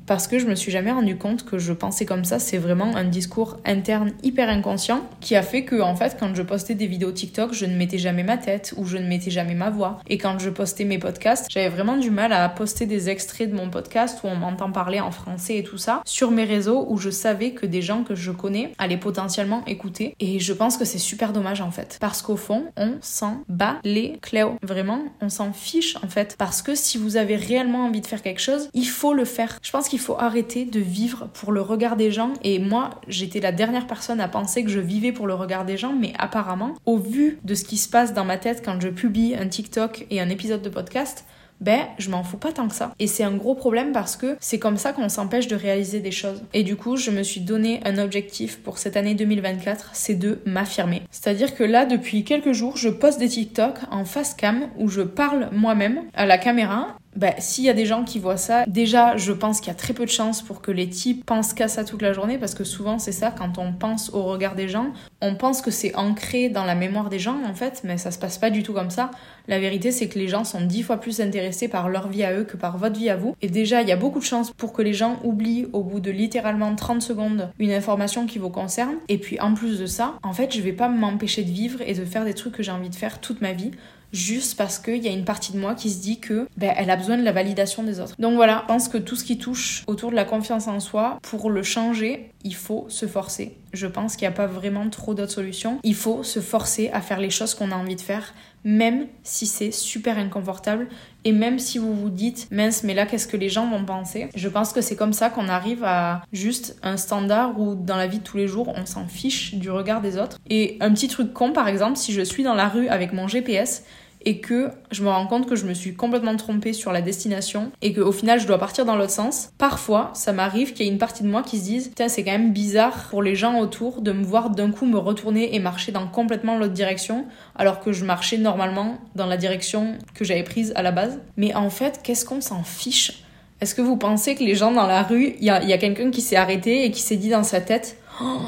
parce 0.05 0.27
que 0.27 0.39
je 0.39 0.45
me 0.47 0.55
suis 0.55 0.71
jamais 0.71 0.91
rendu 0.91 1.17
compte 1.17 1.45
que 1.45 1.57
je 1.57 1.73
pensais 1.73 2.05
comme 2.05 2.23
ça. 2.23 2.39
C'est 2.39 2.57
vraiment 2.57 2.95
un 2.95 3.03
discours 3.03 3.57
interne 3.65 4.11
hyper 4.23 4.49
inconscient 4.49 5.01
qui 5.21 5.35
a 5.35 5.41
fait 5.41 5.63
que 5.63 5.81
en 5.81 5.95
fait 5.95 6.17
quand 6.19 6.33
je 6.35 6.41
postais 6.41 6.75
des 6.75 6.87
vidéos 6.87 7.11
TikTok, 7.11 7.53
je 7.53 7.65
ne 7.65 7.75
mettais 7.75 7.97
jamais 7.97 8.23
ma 8.23 8.37
tête 8.37 8.73
ou 8.77 8.85
je 8.85 8.97
ne 8.97 9.07
mettais 9.07 9.31
jamais 9.31 9.55
ma 9.55 9.69
voix. 9.69 9.99
Et 10.07 10.17
quand 10.17 10.39
je 10.39 10.49
postais 10.49 10.85
mes 10.85 10.97
podcasts, 10.97 11.47
j'avais 11.49 11.69
vraiment 11.69 11.96
du 11.97 12.11
mal 12.11 12.33
à 12.33 12.47
poster 12.49 12.85
des 12.85 13.09
extraits 13.09 13.49
de 13.49 13.55
mon 13.55 13.69
podcast 13.69 14.19
où 14.23 14.27
on 14.27 14.35
m'entend 14.35 14.71
parler 14.71 14.99
en 14.99 15.11
français 15.11 15.57
et 15.57 15.63
tout 15.63 15.77
ça 15.77 16.01
sur 16.05 16.31
mes 16.31 16.43
réseaux 16.43 16.85
où 16.89 16.97
je 16.97 17.09
savais 17.09 17.51
que 17.51 17.65
des 17.65 17.81
gens 17.81 18.03
que 18.03 18.15
je 18.15 18.31
connais 18.31 18.71
allaient 18.77 18.97
potentiellement 18.97 19.63
écouter. 19.65 20.15
Et 20.19 20.39
je 20.39 20.53
pense 20.53 20.77
que 20.77 20.85
c'est 20.85 20.97
super 20.97 21.33
dommage 21.33 21.61
en 21.61 21.71
fait 21.71 21.97
parce 21.99 22.21
qu'au 22.21 22.37
fond, 22.37 22.65
on 22.77 22.93
s'en 23.01 23.41
bat 23.49 23.77
les 23.83 24.17
cléos. 24.21 24.57
Vraiment, 24.61 25.03
on 25.21 25.29
s'en 25.29 25.53
fiche 25.53 25.97
en 26.03 26.07
fait 26.07 26.35
parce 26.37 26.61
que 26.61 26.75
si 26.75 26.97
vous 26.97 27.17
avez 27.17 27.35
réellement 27.35 27.85
envie 27.85 28.01
de 28.01 28.07
faire 28.07 28.21
quelque 28.21 28.41
chose, 28.41 28.69
il 28.73 28.87
faut 28.87 29.13
le 29.13 29.25
faire. 29.25 29.59
Je 29.61 29.71
pense 29.71 29.89
qu'il 29.89 29.99
faut 29.99 30.17
arrêter 30.17 30.65
de 30.65 30.79
vivre 30.79 31.27
pour 31.33 31.51
le 31.51 31.61
regard 31.61 31.95
des 31.95 32.11
gens 32.11 32.33
et 32.43 32.59
moi, 32.59 32.91
j'étais 33.07 33.39
la 33.39 33.51
dernière 33.51 33.87
personne 33.87 34.19
à 34.19 34.27
penser 34.27 34.63
que 34.63 34.69
je 34.69 34.79
vivais 34.79 35.11
pour 35.11 35.27
le 35.27 35.33
regard 35.33 35.65
des 35.65 35.77
gens, 35.77 35.93
mais 35.93 36.13
apparemment, 36.17 36.73
au 36.85 36.97
vu 36.97 37.39
de 37.43 37.55
ce 37.55 37.63
qui 37.63 37.77
se 37.77 37.89
passe 37.89 38.13
dans 38.13 38.25
ma 38.25 38.37
tête 38.37 38.61
quand 38.63 38.79
je 38.79 38.89
publie 38.89 39.35
un 39.35 39.47
TikTok 39.47 40.05
et 40.09 40.21
un 40.21 40.29
épisode 40.29 40.61
de 40.61 40.69
podcast, 40.69 41.25
ben 41.61 41.81
je 41.97 42.09
m'en 42.09 42.23
fous 42.23 42.37
pas 42.37 42.51
tant 42.51 42.67
que 42.67 42.75
ça. 42.75 42.93
Et 42.99 43.07
c'est 43.07 43.23
un 43.23 43.35
gros 43.35 43.55
problème 43.55 43.91
parce 43.91 44.15
que 44.15 44.37
c'est 44.39 44.59
comme 44.59 44.77
ça 44.77 44.93
qu'on 44.93 45.09
s'empêche 45.09 45.47
de 45.47 45.55
réaliser 45.55 45.99
des 45.99 46.11
choses. 46.11 46.43
Et 46.53 46.63
du 46.63 46.75
coup, 46.75 46.97
je 46.97 47.11
me 47.11 47.23
suis 47.23 47.41
donné 47.41 47.81
un 47.85 47.97
objectif 47.97 48.59
pour 48.59 48.77
cette 48.77 48.97
année 48.97 49.15
2024, 49.15 49.91
c'est 49.93 50.15
de 50.15 50.39
m'affirmer. 50.45 51.01
C'est-à-dire 51.11 51.55
que 51.55 51.63
là, 51.63 51.85
depuis 51.85 52.23
quelques 52.23 52.53
jours, 52.53 52.77
je 52.77 52.89
poste 52.89 53.19
des 53.19 53.29
TikTok 53.29 53.75
en 53.91 54.05
face 54.05 54.33
cam 54.33 54.69
où 54.77 54.87
je 54.87 55.01
parle 55.01 55.49
moi-même 55.51 56.03
à 56.13 56.25
la 56.25 56.37
caméra 56.37 56.97
bah, 57.17 57.33
s'il 57.39 57.63
y 57.63 57.69
a 57.69 57.73
des 57.73 57.87
gens 57.87 58.03
qui 58.03 58.19
voient 58.19 58.37
ça, 58.37 58.63
déjà, 58.67 59.17
je 59.17 59.31
pense 59.31 59.59
qu'il 59.59 59.69
y 59.69 59.75
a 59.75 59.79
très 59.79 59.93
peu 59.93 60.05
de 60.05 60.11
chances 60.11 60.43
pour 60.43 60.61
que 60.61 60.71
les 60.71 60.87
types 60.87 61.25
pensent 61.25 61.53
qu'à 61.53 61.67
ça 61.67 61.83
toute 61.83 62.03
la 62.03 62.13
journée, 62.13 62.37
parce 62.37 62.53
que 62.53 62.63
souvent, 62.63 62.99
c'est 62.99 63.11
ça, 63.11 63.31
quand 63.31 63.57
on 63.57 63.73
pense 63.73 64.13
au 64.13 64.23
regard 64.23 64.53
des 64.53 64.69
gens, 64.69 64.93
on 65.21 65.33
pense 65.35 65.61
que 65.61 65.71
c'est 65.71 65.95
ancré 65.95 66.49
dans 66.49 66.63
la 66.63 66.75
mémoire 66.75 67.09
des 67.09 67.17
gens, 67.17 67.37
en 67.43 67.55
fait, 67.55 67.81
mais 67.83 67.97
ça 67.97 68.11
se 68.11 68.19
passe 68.19 68.37
pas 68.37 68.51
du 68.51 68.61
tout 68.61 68.73
comme 68.73 68.91
ça. 68.91 69.09
La 69.47 69.59
vérité, 69.59 69.91
c'est 69.91 70.07
que 70.09 70.19
les 70.19 70.27
gens 70.27 70.43
sont 70.43 70.61
dix 70.61 70.83
fois 70.83 70.97
plus 70.97 71.19
intéressés 71.19 71.67
par 71.67 71.89
leur 71.89 72.07
vie 72.07 72.23
à 72.23 72.33
eux 72.33 72.43
que 72.43 72.55
par 72.55 72.77
votre 72.77 72.99
vie 72.99 73.09
à 73.09 73.15
vous. 73.15 73.35
Et 73.41 73.49
déjà, 73.49 73.81
il 73.81 73.87
y 73.87 73.91
a 73.91 73.97
beaucoup 73.97 74.19
de 74.19 74.23
chances 74.23 74.51
pour 74.51 74.71
que 74.71 74.83
les 74.83 74.93
gens 74.93 75.19
oublient 75.23 75.67
au 75.73 75.83
bout 75.83 75.99
de 75.99 76.11
littéralement 76.11 76.75
30 76.75 77.01
secondes 77.01 77.49
une 77.57 77.71
information 77.71 78.27
qui 78.27 78.37
vous 78.37 78.51
concerne. 78.51 78.95
Et 79.07 79.17
puis, 79.17 79.39
en 79.39 79.55
plus 79.55 79.79
de 79.79 79.87
ça, 79.87 80.19
en 80.21 80.33
fait, 80.33 80.53
je 80.55 80.61
vais 80.61 80.73
pas 80.73 80.87
m'empêcher 80.87 81.43
de 81.43 81.51
vivre 81.51 81.81
et 81.81 81.95
de 81.95 82.05
faire 82.05 82.25
des 82.25 82.35
trucs 82.35 82.53
que 82.53 82.61
j'ai 82.61 82.71
envie 82.71 82.89
de 82.89 82.95
faire 82.95 83.19
toute 83.19 83.41
ma 83.41 83.53
vie 83.53 83.71
juste 84.13 84.57
parce 84.57 84.79
qu'il 84.79 85.03
y 85.03 85.07
a 85.07 85.11
une 85.11 85.25
partie 85.25 85.51
de 85.53 85.59
moi 85.59 85.75
qui 85.75 85.89
se 85.89 86.01
dit 86.01 86.19
que 86.19 86.47
ben, 86.57 86.73
elle 86.77 86.89
a 86.89 86.95
besoin 86.95 87.17
de 87.17 87.23
la 87.23 87.31
validation 87.31 87.83
des 87.83 87.99
autres. 87.99 88.15
Donc 88.19 88.35
voilà, 88.35 88.61
je 88.63 88.67
pense 88.67 88.87
que 88.87 88.97
tout 88.97 89.15
ce 89.15 89.23
qui 89.23 89.37
touche 89.37 89.83
autour 89.87 90.11
de 90.11 90.15
la 90.15 90.25
confiance 90.25 90.67
en 90.67 90.79
soi, 90.79 91.19
pour 91.21 91.49
le 91.49 91.63
changer, 91.63 92.31
il 92.43 92.55
faut 92.55 92.85
se 92.89 93.05
forcer. 93.05 93.57
Je 93.73 93.87
pense 93.87 94.15
qu'il 94.15 94.27
n'y 94.27 94.33
a 94.33 94.37
pas 94.37 94.47
vraiment 94.47 94.89
trop 94.89 95.13
d'autres 95.13 95.33
solutions. 95.33 95.79
Il 95.83 95.95
faut 95.95 96.23
se 96.23 96.39
forcer 96.39 96.89
à 96.89 97.01
faire 97.01 97.19
les 97.19 97.29
choses 97.29 97.53
qu'on 97.53 97.71
a 97.71 97.75
envie 97.75 97.95
de 97.95 98.01
faire, 98.01 98.33
même 98.67 99.07
si 99.23 99.47
c'est 99.47 99.71
super 99.71 100.17
inconfortable 100.17 100.89
et 101.23 101.31
même 101.31 101.57
si 101.57 101.77
vous 101.77 101.95
vous 101.95 102.09
dites 102.09 102.49
mince 102.51 102.83
mais 102.83 102.93
là 102.93 103.05
qu'est-ce 103.05 103.25
que 103.25 103.37
les 103.37 103.47
gens 103.47 103.69
vont 103.69 103.85
penser? 103.85 104.27
Je 104.35 104.49
pense 104.49 104.73
que 104.73 104.81
c'est 104.81 104.97
comme 104.97 105.13
ça 105.13 105.29
qu'on 105.29 105.47
arrive 105.47 105.85
à 105.85 106.21
juste 106.33 106.77
un 106.83 106.97
standard 106.97 107.57
où 107.57 107.75
dans 107.75 107.95
la 107.95 108.07
vie 108.07 108.19
de 108.19 108.25
tous 108.25 108.35
les 108.35 108.49
jours 108.49 108.73
on 108.75 108.85
s'en 108.85 109.07
fiche 109.07 109.55
du 109.55 109.71
regard 109.71 110.01
des 110.01 110.17
autres. 110.17 110.37
Et 110.49 110.75
un 110.81 110.91
petit 110.91 111.07
truc 111.07 111.31
con 111.31 111.53
par 111.53 111.69
exemple 111.69 111.95
si 111.95 112.11
je 112.11 112.21
suis 112.21 112.43
dans 112.43 112.55
la 112.55 112.67
rue 112.67 112.89
avec 112.89 113.13
mon 113.13 113.29
GPS 113.29 113.85
et 114.27 114.41
que 114.41 114.71
je 114.91 115.03
me 115.03 115.09
rends 115.09 115.25
compte 115.25 115.47
que 115.47 115.55
je 115.55 115.65
me 115.65 115.73
suis 115.73 115.95
complètement 115.95 116.35
trompée 116.35 116.73
sur 116.73 116.91
la 116.91 117.01
destination 117.01 117.71
et 117.81 117.93
qu'au 117.93 118.11
final 118.11 118.41
je 118.41 118.45
dois 118.45 118.57
partir 118.57 118.83
dans 118.83 118.97
l'autre 118.97 119.13
sens, 119.13 119.51
parfois 119.57 120.11
ça 120.15 120.33
m'arrive 120.33 120.73
qu'il 120.73 120.85
y 120.85 120.89
ait 120.89 120.91
une 120.91 120.97
partie 120.97 121.23
de 121.23 121.29
moi 121.29 121.43
qui 121.43 121.57
se 121.57 121.63
dise 121.63 121.91
Tiens, 121.95 122.09
c'est 122.09 122.25
quand 122.25 122.33
même 122.33 122.51
bizarre 122.51 123.07
pour 123.09 123.23
les 123.23 123.35
gens 123.35 123.57
autour 123.57 124.01
de 124.01 124.11
me 124.11 124.25
voir 124.25 124.49
d'un 124.49 124.69
coup 124.69 124.85
me 124.85 124.97
retourner 124.97 125.55
et 125.55 125.59
marcher 125.59 125.93
dans 125.93 126.07
complètement 126.07 126.57
l'autre 126.57 126.73
direction 126.73 127.23
alors 127.55 127.79
que 127.79 127.93
je 127.93 128.03
marchais 128.03 128.37
normalement 128.37 128.97
dans 129.15 129.27
la 129.27 129.37
direction 129.37 129.97
que 130.13 130.25
j'avais 130.25 130.43
prise 130.43 130.73
à 130.75 130.81
la 130.81 130.91
base. 130.91 131.21
Mais 131.37 131.55
en 131.55 131.69
fait, 131.69 132.01
qu'est-ce 132.03 132.25
qu'on 132.25 132.41
s'en 132.41 132.63
fiche? 132.63 133.23
Est-ce 133.61 133.75
que 133.75 133.81
vous 133.81 133.95
pensez 133.95 134.35
que 134.35 134.43
les 134.43 134.55
gens 134.55 134.73
dans 134.73 134.87
la 134.87 135.03
rue, 135.03 135.35
il 135.39 135.45
y 135.45 135.49
a, 135.49 135.63
y 135.63 135.71
a 135.71 135.77
quelqu'un 135.77 136.11
qui 136.11 136.19
s'est 136.21 136.35
arrêté 136.35 136.83
et 136.83 136.91
qui 136.91 137.01
s'est 137.01 137.15
dit 137.15 137.29
dans 137.29 137.43
sa 137.43 137.61
tête 137.61 137.97
oh, 138.21 138.41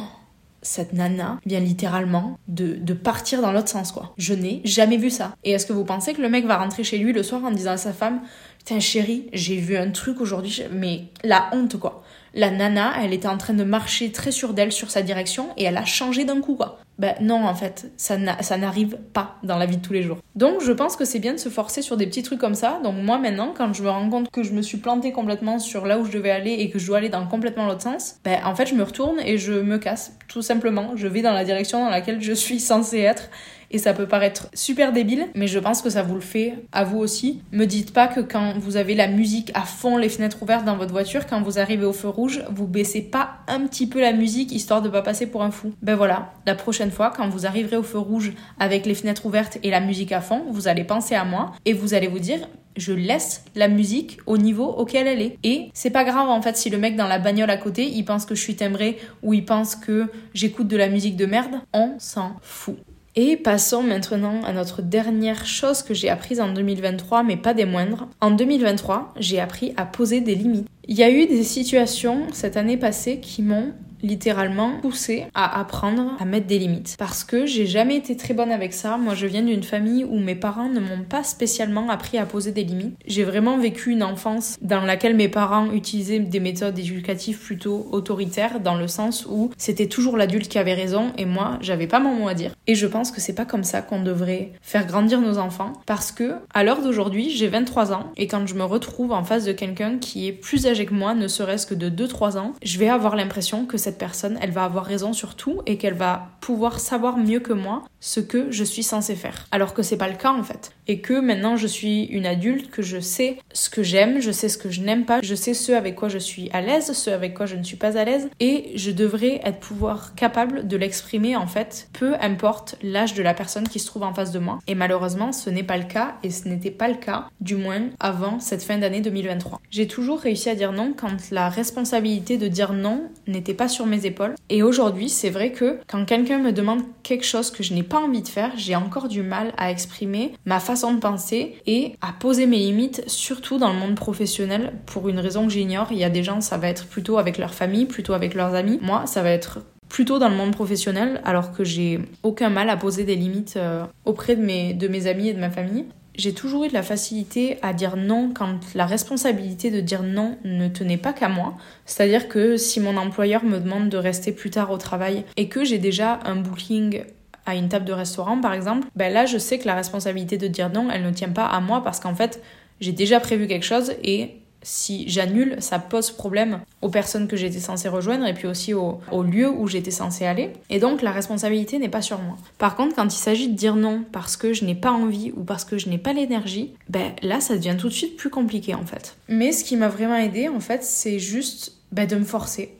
cette 0.61 0.93
nana 0.93 1.39
vient 1.45 1.59
littéralement 1.59 2.37
de, 2.47 2.75
de 2.75 2.93
partir 2.93 3.41
dans 3.41 3.51
l'autre 3.51 3.69
sens, 3.69 3.91
quoi. 3.91 4.13
Je 4.17 4.33
n'ai 4.33 4.61
jamais 4.65 4.97
vu 4.97 5.09
ça. 5.09 5.35
Et 5.43 5.51
est-ce 5.51 5.65
que 5.65 5.73
vous 5.73 5.85
pensez 5.85 6.13
que 6.13 6.21
le 6.21 6.29
mec 6.29 6.45
va 6.45 6.57
rentrer 6.57 6.83
chez 6.83 6.97
lui 6.97 7.13
le 7.13 7.23
soir 7.23 7.43
en 7.43 7.51
disant 7.51 7.71
à 7.71 7.77
sa 7.77 7.93
femme 7.93 8.21
Putain, 8.59 8.79
chérie, 8.79 9.29
j'ai 9.33 9.57
vu 9.57 9.77
un 9.77 9.89
truc 9.91 10.19
aujourd'hui, 10.21 10.61
mais 10.71 11.05
la 11.23 11.49
honte, 11.53 11.77
quoi. 11.79 12.03
La 12.33 12.51
nana, 12.51 12.93
elle 13.01 13.13
était 13.13 13.27
en 13.27 13.37
train 13.37 13.53
de 13.53 13.63
marcher 13.63 14.11
très 14.11 14.31
sûre 14.31 14.53
d'elle 14.53 14.71
sur 14.71 14.91
sa 14.91 15.01
direction 15.01 15.47
et 15.57 15.63
elle 15.63 15.77
a 15.77 15.85
changé 15.85 16.25
d'un 16.25 16.41
coup, 16.41 16.55
quoi. 16.55 16.79
Ben 16.99 17.15
non, 17.21 17.45
en 17.45 17.55
fait, 17.55 17.89
ça 17.95 18.17
n'arrive 18.17 18.97
pas 19.13 19.37
dans 19.43 19.57
la 19.57 19.65
vie 19.65 19.77
de 19.77 19.81
tous 19.81 19.93
les 19.93 20.03
jours. 20.03 20.17
Donc 20.35 20.61
je 20.61 20.71
pense 20.73 20.97
que 20.97 21.05
c'est 21.05 21.19
bien 21.19 21.31
de 21.31 21.37
se 21.37 21.47
forcer 21.47 21.81
sur 21.81 21.95
des 21.95 22.05
petits 22.05 22.23
trucs 22.23 22.39
comme 22.39 22.55
ça. 22.55 22.81
Donc 22.83 22.95
moi 23.01 23.17
maintenant, 23.17 23.53
quand 23.57 23.73
je 23.73 23.81
me 23.83 23.89
rends 23.89 24.09
compte 24.09 24.29
que 24.29 24.43
je 24.43 24.51
me 24.51 24.61
suis 24.61 24.79
plantée 24.79 25.13
complètement 25.13 25.59
sur 25.59 25.85
là 25.85 25.97
où 25.97 26.03
je 26.03 26.11
devais 26.11 26.29
aller 26.29 26.51
et 26.51 26.69
que 26.69 26.77
je 26.77 26.85
dois 26.85 26.97
aller 26.97 27.07
dans 27.07 27.25
complètement 27.25 27.67
l'autre 27.67 27.83
sens, 27.83 28.17
ben 28.25 28.39
en 28.43 28.53
fait 28.53 28.65
je 28.65 28.75
me 28.75 28.83
retourne 28.83 29.19
et 29.21 29.37
je 29.37 29.53
me 29.53 29.77
casse, 29.77 30.17
tout 30.27 30.41
simplement. 30.41 30.91
Je 30.95 31.07
vais 31.07 31.21
dans 31.21 31.31
la 31.31 31.45
direction 31.45 31.85
dans 31.85 31.89
laquelle 31.89 32.21
je 32.21 32.33
suis 32.33 32.59
censée 32.59 32.99
être 32.99 33.29
et 33.71 33.77
ça 33.77 33.93
peut 33.93 34.07
paraître 34.07 34.49
super 34.53 34.93
débile, 34.93 35.27
mais 35.35 35.47
je 35.47 35.59
pense 35.59 35.81
que 35.81 35.89
ça 35.89 36.03
vous 36.03 36.15
le 36.15 36.21
fait 36.21 36.55
à 36.71 36.83
vous 36.83 36.97
aussi. 36.97 37.41
Me 37.51 37.65
dites 37.65 37.93
pas 37.93 38.07
que 38.07 38.19
quand 38.19 38.53
vous 38.59 38.77
avez 38.77 38.95
la 38.95 39.07
musique 39.07 39.51
à 39.53 39.61
fond, 39.61 39.97
les 39.97 40.09
fenêtres 40.09 40.41
ouvertes 40.41 40.65
dans 40.65 40.77
votre 40.77 40.91
voiture, 40.91 41.27
quand 41.27 41.41
vous 41.41 41.59
arrivez 41.59 41.85
au 41.85 41.93
feu 41.93 42.09
rouge, 42.09 42.41
vous 42.51 42.67
baissez 42.67 43.01
pas 43.01 43.37
un 43.47 43.61
petit 43.61 43.87
peu 43.87 43.99
la 44.01 44.13
musique 44.13 44.51
histoire 44.51 44.81
de 44.81 44.89
pas 44.89 45.01
passer 45.01 45.27
pour 45.27 45.43
un 45.43 45.51
fou. 45.51 45.73
Ben 45.81 45.95
voilà, 45.95 46.33
la 46.45 46.55
prochaine 46.55 46.91
fois, 46.91 47.13
quand 47.15 47.29
vous 47.29 47.45
arriverez 47.45 47.77
au 47.77 47.83
feu 47.83 47.99
rouge 47.99 48.33
avec 48.59 48.85
les 48.85 48.95
fenêtres 48.95 49.25
ouvertes 49.25 49.57
et 49.63 49.69
la 49.69 49.79
musique 49.79 50.11
à 50.11 50.21
fond, 50.21 50.43
vous 50.49 50.67
allez 50.67 50.83
penser 50.83 51.15
à 51.15 51.25
moi 51.25 51.53
et 51.65 51.73
vous 51.73 51.93
allez 51.93 52.07
vous 52.07 52.19
dire 52.19 52.39
je 52.77 52.93
laisse 52.93 53.43
la 53.55 53.67
musique 53.67 54.19
au 54.25 54.37
niveau 54.37 54.65
auquel 54.65 55.07
elle 55.07 55.21
est. 55.21 55.37
Et 55.43 55.69
c'est 55.73 55.89
pas 55.89 56.03
grave 56.03 56.29
en 56.29 56.41
fait 56.41 56.57
si 56.57 56.69
le 56.69 56.77
mec 56.77 56.95
dans 56.95 57.07
la 57.07 57.19
bagnole 57.19 57.49
à 57.49 57.57
côté, 57.57 57.85
il 57.85 58.03
pense 58.05 58.25
que 58.25 58.35
je 58.35 58.41
suis 58.41 58.55
timbrée 58.55 58.97
ou 59.21 59.33
il 59.33 59.45
pense 59.45 59.75
que 59.75 60.07
j'écoute 60.33 60.67
de 60.67 60.77
la 60.77 60.89
musique 60.89 61.15
de 61.15 61.25
merde, 61.25 61.55
on 61.73 61.95
s'en 61.99 62.33
fout. 62.41 62.77
Et 63.15 63.37
passons 63.37 63.83
maintenant 63.83 64.43
à 64.43 64.53
notre 64.53 64.81
dernière 64.81 65.45
chose 65.45 65.81
que 65.81 65.93
j'ai 65.93 66.09
apprise 66.09 66.39
en 66.39 66.53
2023, 66.53 67.23
mais 67.23 67.37
pas 67.37 67.53
des 67.53 67.65
moindres. 67.65 68.07
En 68.21 68.31
2023, 68.31 69.13
j'ai 69.17 69.39
appris 69.39 69.73
à 69.77 69.85
poser 69.85 70.21
des 70.21 70.35
limites. 70.35 70.67
Il 70.87 70.97
y 70.97 71.03
a 71.03 71.09
eu 71.09 71.25
des 71.25 71.43
situations 71.43 72.27
cette 72.31 72.57
année 72.57 72.77
passée 72.77 73.19
qui 73.19 73.41
m'ont 73.41 73.73
littéralement 74.01 74.79
poussé 74.81 75.25
à 75.33 75.59
apprendre 75.59 76.15
à 76.19 76.25
mettre 76.25 76.47
des 76.47 76.59
limites. 76.59 76.95
Parce 76.97 77.23
que 77.23 77.45
j'ai 77.45 77.65
jamais 77.65 77.95
été 77.95 78.15
très 78.17 78.33
bonne 78.33 78.51
avec 78.51 78.73
ça. 78.73 78.97
Moi, 78.97 79.15
je 79.15 79.27
viens 79.27 79.41
d'une 79.41 79.63
famille 79.63 80.03
où 80.03 80.19
mes 80.19 80.35
parents 80.35 80.69
ne 80.69 80.79
m'ont 80.79 81.03
pas 81.07 81.23
spécialement 81.23 81.89
appris 81.89 82.17
à 82.17 82.25
poser 82.25 82.51
des 82.51 82.63
limites. 82.63 82.95
J'ai 83.05 83.23
vraiment 83.23 83.57
vécu 83.57 83.91
une 83.91 84.03
enfance 84.03 84.57
dans 84.61 84.81
laquelle 84.81 85.15
mes 85.15 85.29
parents 85.29 85.71
utilisaient 85.71 86.19
des 86.19 86.39
méthodes 86.39 86.77
éducatives 86.77 87.39
plutôt 87.39 87.87
autoritaires, 87.91 88.59
dans 88.59 88.75
le 88.75 88.87
sens 88.87 89.25
où 89.29 89.51
c'était 89.57 89.87
toujours 89.87 90.17
l'adulte 90.17 90.47
qui 90.47 90.59
avait 90.59 90.73
raison 90.73 91.11
et 91.17 91.25
moi, 91.25 91.57
j'avais 91.61 91.87
pas 91.87 91.99
mon 91.99 92.13
mot 92.13 92.27
à 92.27 92.33
dire. 92.33 92.53
Et 92.67 92.75
je 92.75 92.87
pense 92.87 93.11
que 93.11 93.21
c'est 93.21 93.33
pas 93.33 93.45
comme 93.45 93.63
ça 93.63 93.81
qu'on 93.81 94.03
devrait 94.03 94.51
faire 94.61 94.85
grandir 94.85 95.21
nos 95.21 95.37
enfants. 95.37 95.73
Parce 95.85 96.11
que, 96.11 96.33
à 96.53 96.63
l'heure 96.63 96.81
d'aujourd'hui, 96.81 97.29
j'ai 97.29 97.47
23 97.47 97.93
ans 97.93 98.11
et 98.17 98.27
quand 98.27 98.45
je 98.47 98.55
me 98.55 98.63
retrouve 98.63 99.11
en 99.11 99.23
face 99.23 99.45
de 99.45 99.51
quelqu'un 99.51 99.97
qui 99.97 100.27
est 100.27 100.31
plus 100.31 100.67
âgé 100.67 100.85
que 100.85 100.93
moi, 100.93 101.13
ne 101.13 101.27
serait-ce 101.27 101.65
que 101.67 101.75
de 101.75 101.89
2-3 101.89 102.37
ans, 102.37 102.53
je 102.63 102.77
vais 102.77 102.89
avoir 102.89 103.15
l'impression 103.15 103.65
que 103.65 103.77
cette 103.77 103.88
personne, 103.97 104.37
elle 104.41 104.51
va 104.51 104.63
avoir 104.63 104.85
raison 104.85 105.13
sur 105.13 105.35
tout 105.35 105.61
et 105.65 105.77
qu'elle 105.77 105.93
va 105.93 106.29
pouvoir 106.41 106.79
savoir 106.79 107.17
mieux 107.17 107.39
que 107.39 107.53
moi 107.53 107.83
ce 107.99 108.19
que 108.19 108.51
je 108.51 108.63
suis 108.63 108.83
censée 108.83 109.15
faire. 109.15 109.47
Alors 109.51 109.73
que 109.73 109.83
c'est 109.83 109.97
pas 109.97 110.07
le 110.07 110.15
cas 110.15 110.31
en 110.31 110.43
fait. 110.43 110.71
Et 110.87 111.01
que 111.01 111.19
maintenant 111.19 111.57
je 111.57 111.67
suis 111.67 112.05
une 112.05 112.25
adulte, 112.25 112.71
que 112.71 112.81
je 112.81 112.99
sais 112.99 113.37
ce 113.53 113.69
que 113.69 113.83
j'aime, 113.83 114.21
je 114.21 114.31
sais 114.31 114.49
ce 114.49 114.57
que 114.57 114.69
je 114.69 114.81
n'aime 114.81 115.05
pas, 115.05 115.21
je 115.21 115.35
sais 115.35 115.53
ce 115.53 115.71
avec 115.71 115.95
quoi 115.95 116.09
je 116.09 116.17
suis 116.17 116.49
à 116.51 116.61
l'aise, 116.61 116.91
ce 116.93 117.09
avec 117.09 117.33
quoi 117.33 117.45
je 117.45 117.55
ne 117.55 117.63
suis 117.63 117.77
pas 117.77 117.97
à 117.97 118.05
l'aise, 118.05 118.29
et 118.39 118.71
je 118.75 118.91
devrais 118.91 119.41
être 119.43 119.59
pouvoir 119.59 120.15
capable 120.15 120.67
de 120.67 120.77
l'exprimer 120.77 121.35
en 121.35 121.47
fait, 121.47 121.89
peu 121.93 122.15
importe 122.21 122.77
l'âge 122.81 123.13
de 123.13 123.23
la 123.23 123.33
personne 123.33 123.67
qui 123.67 123.79
se 123.79 123.87
trouve 123.87 124.03
en 124.03 124.13
face 124.13 124.31
de 124.31 124.39
moi. 124.39 124.59
Et 124.67 124.75
malheureusement, 124.75 125.31
ce 125.31 125.49
n'est 125.49 125.63
pas 125.63 125.77
le 125.77 125.83
cas, 125.83 126.15
et 126.23 126.31
ce 126.31 126.47
n'était 126.47 126.71
pas 126.71 126.87
le 126.87 126.95
cas, 126.95 127.27
du 127.41 127.55
moins 127.55 127.89
avant 127.99 128.39
cette 128.39 128.63
fin 128.63 128.77
d'année 128.77 129.01
2023. 129.01 129.61
J'ai 129.69 129.87
toujours 129.87 130.19
réussi 130.19 130.49
à 130.49 130.55
dire 130.55 130.71
non 130.71 130.93
quand 130.95 131.31
la 131.31 131.49
responsabilité 131.49 132.37
de 132.37 132.47
dire 132.47 132.73
non 132.73 133.03
n'était 133.27 133.53
pas 133.53 133.67
sur 133.67 133.78
mes 133.85 134.05
épaules. 134.05 134.35
Et 134.49 134.63
aujourd'hui, 134.63 135.09
c'est 135.09 135.29
vrai 135.29 135.51
que 135.51 135.79
quand 135.87 136.05
quelqu'un 136.05 136.39
me 136.39 136.51
demande 136.51 136.81
quelque 137.03 137.25
chose 137.25 137.51
que 137.51 137.63
je 137.63 137.73
n'ai 137.73 137.83
pas 137.83 137.99
envie 137.99 138.21
de 138.21 138.27
faire, 138.27 138.51
j'ai 138.57 138.75
encore 138.75 139.07
du 139.07 139.21
mal 139.21 139.53
à 139.57 139.71
exprimer 139.71 140.33
ma 140.45 140.59
façon 140.59 140.93
de 140.93 140.99
penser 140.99 141.55
et 141.65 141.93
à 142.01 142.13
poser 142.13 142.45
mes 142.45 142.57
limites, 142.57 143.03
surtout 143.07 143.57
dans 143.57 143.71
le 143.71 143.79
monde 143.79 143.95
professionnel, 143.95 144.73
pour 144.85 145.09
une 145.09 145.19
raison 145.19 145.45
que 145.45 145.53
j'ignore. 145.53 145.87
Il 145.91 145.97
y 145.97 146.03
a 146.03 146.09
des 146.09 146.23
gens, 146.23 146.41
ça 146.41 146.57
va 146.57 146.69
être 146.69 146.87
plutôt 146.87 147.17
avec 147.17 147.37
leur 147.37 147.53
famille, 147.53 147.85
plutôt 147.85 148.13
avec 148.13 148.33
leurs 148.33 148.55
amis. 148.55 148.79
Moi, 148.81 149.05
ça 149.05 149.21
va 149.21 149.31
être 149.31 149.59
plutôt 149.89 150.19
dans 150.19 150.29
le 150.29 150.35
monde 150.35 150.51
professionnel, 150.51 151.19
alors 151.25 151.51
que 151.51 151.63
j'ai 151.63 151.99
aucun 152.23 152.49
mal 152.49 152.69
à 152.69 152.77
poser 152.77 153.03
des 153.03 153.15
limites 153.15 153.55
euh, 153.57 153.83
auprès 154.05 154.35
de 154.35 154.41
mes, 154.41 154.73
de 154.73 154.87
mes 154.87 155.07
amis 155.07 155.29
et 155.29 155.33
de 155.33 155.39
ma 155.39 155.49
famille. 155.49 155.85
J'ai 156.19 156.33
toujours 156.33 156.65
eu 156.65 156.67
de 156.67 156.73
la 156.73 156.83
facilité 156.83 157.59
à 157.61 157.71
dire 157.71 157.95
non 157.95 158.33
quand 158.35 158.59
la 158.75 158.85
responsabilité 158.85 159.71
de 159.71 159.79
dire 159.79 160.03
non 160.03 160.37
ne 160.43 160.67
tenait 160.67 160.97
pas 160.97 161.13
qu'à 161.13 161.29
moi. 161.29 161.53
C'est-à-dire 161.85 162.27
que 162.27 162.57
si 162.57 162.81
mon 162.81 162.97
employeur 162.97 163.45
me 163.45 163.57
demande 163.57 163.87
de 163.87 163.95
rester 163.95 164.33
plus 164.33 164.49
tard 164.49 164.69
au 164.69 164.77
travail 164.77 165.23
et 165.37 165.47
que 165.47 165.63
j'ai 165.63 165.77
déjà 165.77 166.19
un 166.25 166.35
booking 166.35 167.03
à 167.45 167.55
une 167.55 167.69
table 167.69 167.85
de 167.85 167.93
restaurant 167.93 168.41
par 168.41 168.53
exemple, 168.53 168.85
ben 168.97 169.13
là 169.13 169.25
je 169.25 169.37
sais 169.37 169.59
que 169.59 169.65
la 169.65 169.75
responsabilité 169.75 170.37
de 170.37 170.47
dire 170.47 170.69
non, 170.69 170.89
elle 170.91 171.03
ne 171.03 171.11
tient 171.11 171.29
pas 171.29 171.45
à 171.45 171.61
moi 171.61 171.81
parce 171.85 172.01
qu'en 172.01 172.13
fait 172.13 172.43
j'ai 172.81 172.91
déjà 172.91 173.21
prévu 173.21 173.47
quelque 173.47 173.65
chose 173.65 173.93
et 174.03 174.41
si 174.61 175.07
j'annule, 175.07 175.55
ça 175.59 175.79
pose 175.79 176.11
problème 176.11 176.59
aux 176.81 176.89
personnes 176.89 177.27
que 177.27 177.37
j'étais 177.37 177.59
censée 177.59 177.87
rejoindre 177.87 178.25
et 178.25 178.33
puis 178.33 178.47
aussi 178.47 178.73
au, 178.73 178.99
lieu 179.23 179.49
où 179.49 179.67
j'étais 179.67 179.91
censée 179.91 180.25
aller. 180.25 180.51
Et 180.69 180.79
donc 180.79 181.01
la 181.01 181.11
responsabilité 181.11 181.79
n'est 181.79 181.89
pas 181.89 182.01
sur 182.01 182.19
moi. 182.19 182.35
Par 182.57 182.75
contre, 182.75 182.95
quand 182.95 183.05
il 183.05 183.17
s'agit 183.17 183.47
de 183.47 183.55
dire 183.55 183.75
non 183.75 184.03
parce 184.11 184.37
que 184.37 184.53
je 184.53 184.65
n'ai 184.65 184.75
pas 184.75 184.91
envie 184.91 185.31
ou 185.35 185.43
parce 185.43 185.65
que 185.65 185.77
je 185.77 185.89
n'ai 185.89 185.97
pas 185.97 186.13
l'énergie, 186.13 186.73
ben 186.89 187.13
là 187.21 187.39
ça 187.39 187.55
devient 187.55 187.75
tout 187.77 187.89
de 187.89 187.93
suite 187.93 188.17
plus 188.17 188.29
compliqué 188.29 188.75
en 188.75 188.85
fait. 188.85 189.15
Mais 189.27 189.51
ce 189.51 189.63
qui 189.63 189.75
m'a 189.75 189.89
vraiment 189.89 190.17
aidé 190.17 190.49
en 190.49 190.59
fait, 190.59 190.83
c'est 190.83 191.19
juste 191.19 191.73
ben, 191.91 192.07
de 192.07 192.15
me 192.15 192.25
forcer 192.25 192.75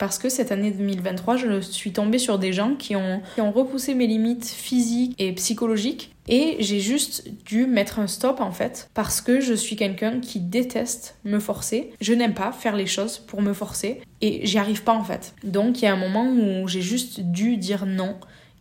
parce 0.00 0.16
que 0.16 0.30
cette 0.30 0.50
année 0.50 0.70
2023, 0.70 1.36
je 1.36 1.60
suis 1.60 1.92
tombée 1.92 2.18
sur 2.18 2.38
des 2.38 2.54
gens 2.54 2.74
qui 2.74 2.96
ont, 2.96 3.20
qui 3.34 3.42
ont 3.42 3.52
repoussé 3.52 3.94
mes 3.94 4.06
limites 4.06 4.46
physiques 4.46 5.14
et 5.18 5.30
psychologiques 5.34 6.14
et 6.30 6.56
j'ai 6.60 6.78
juste 6.78 7.28
dû 7.44 7.66
mettre 7.66 7.98
un 7.98 8.06
stop 8.06 8.40
en 8.40 8.52
fait 8.52 8.88
parce 8.94 9.20
que 9.20 9.40
je 9.40 9.52
suis 9.52 9.76
quelqu'un 9.76 10.20
qui 10.20 10.38
déteste 10.38 11.16
me 11.24 11.40
forcer. 11.40 11.90
Je 12.00 12.14
n'aime 12.14 12.34
pas 12.34 12.52
faire 12.52 12.76
les 12.76 12.86
choses 12.86 13.18
pour 13.18 13.42
me 13.42 13.52
forcer 13.52 14.00
et 14.20 14.46
j'y 14.46 14.58
arrive 14.58 14.84
pas 14.84 14.94
en 14.94 15.02
fait. 15.02 15.34
Donc 15.42 15.82
il 15.82 15.86
y 15.86 15.88
a 15.88 15.92
un 15.92 15.96
moment 15.96 16.30
où 16.30 16.68
j'ai 16.68 16.82
juste 16.82 17.20
dû 17.20 17.56
dire 17.56 17.84
non 17.84 18.16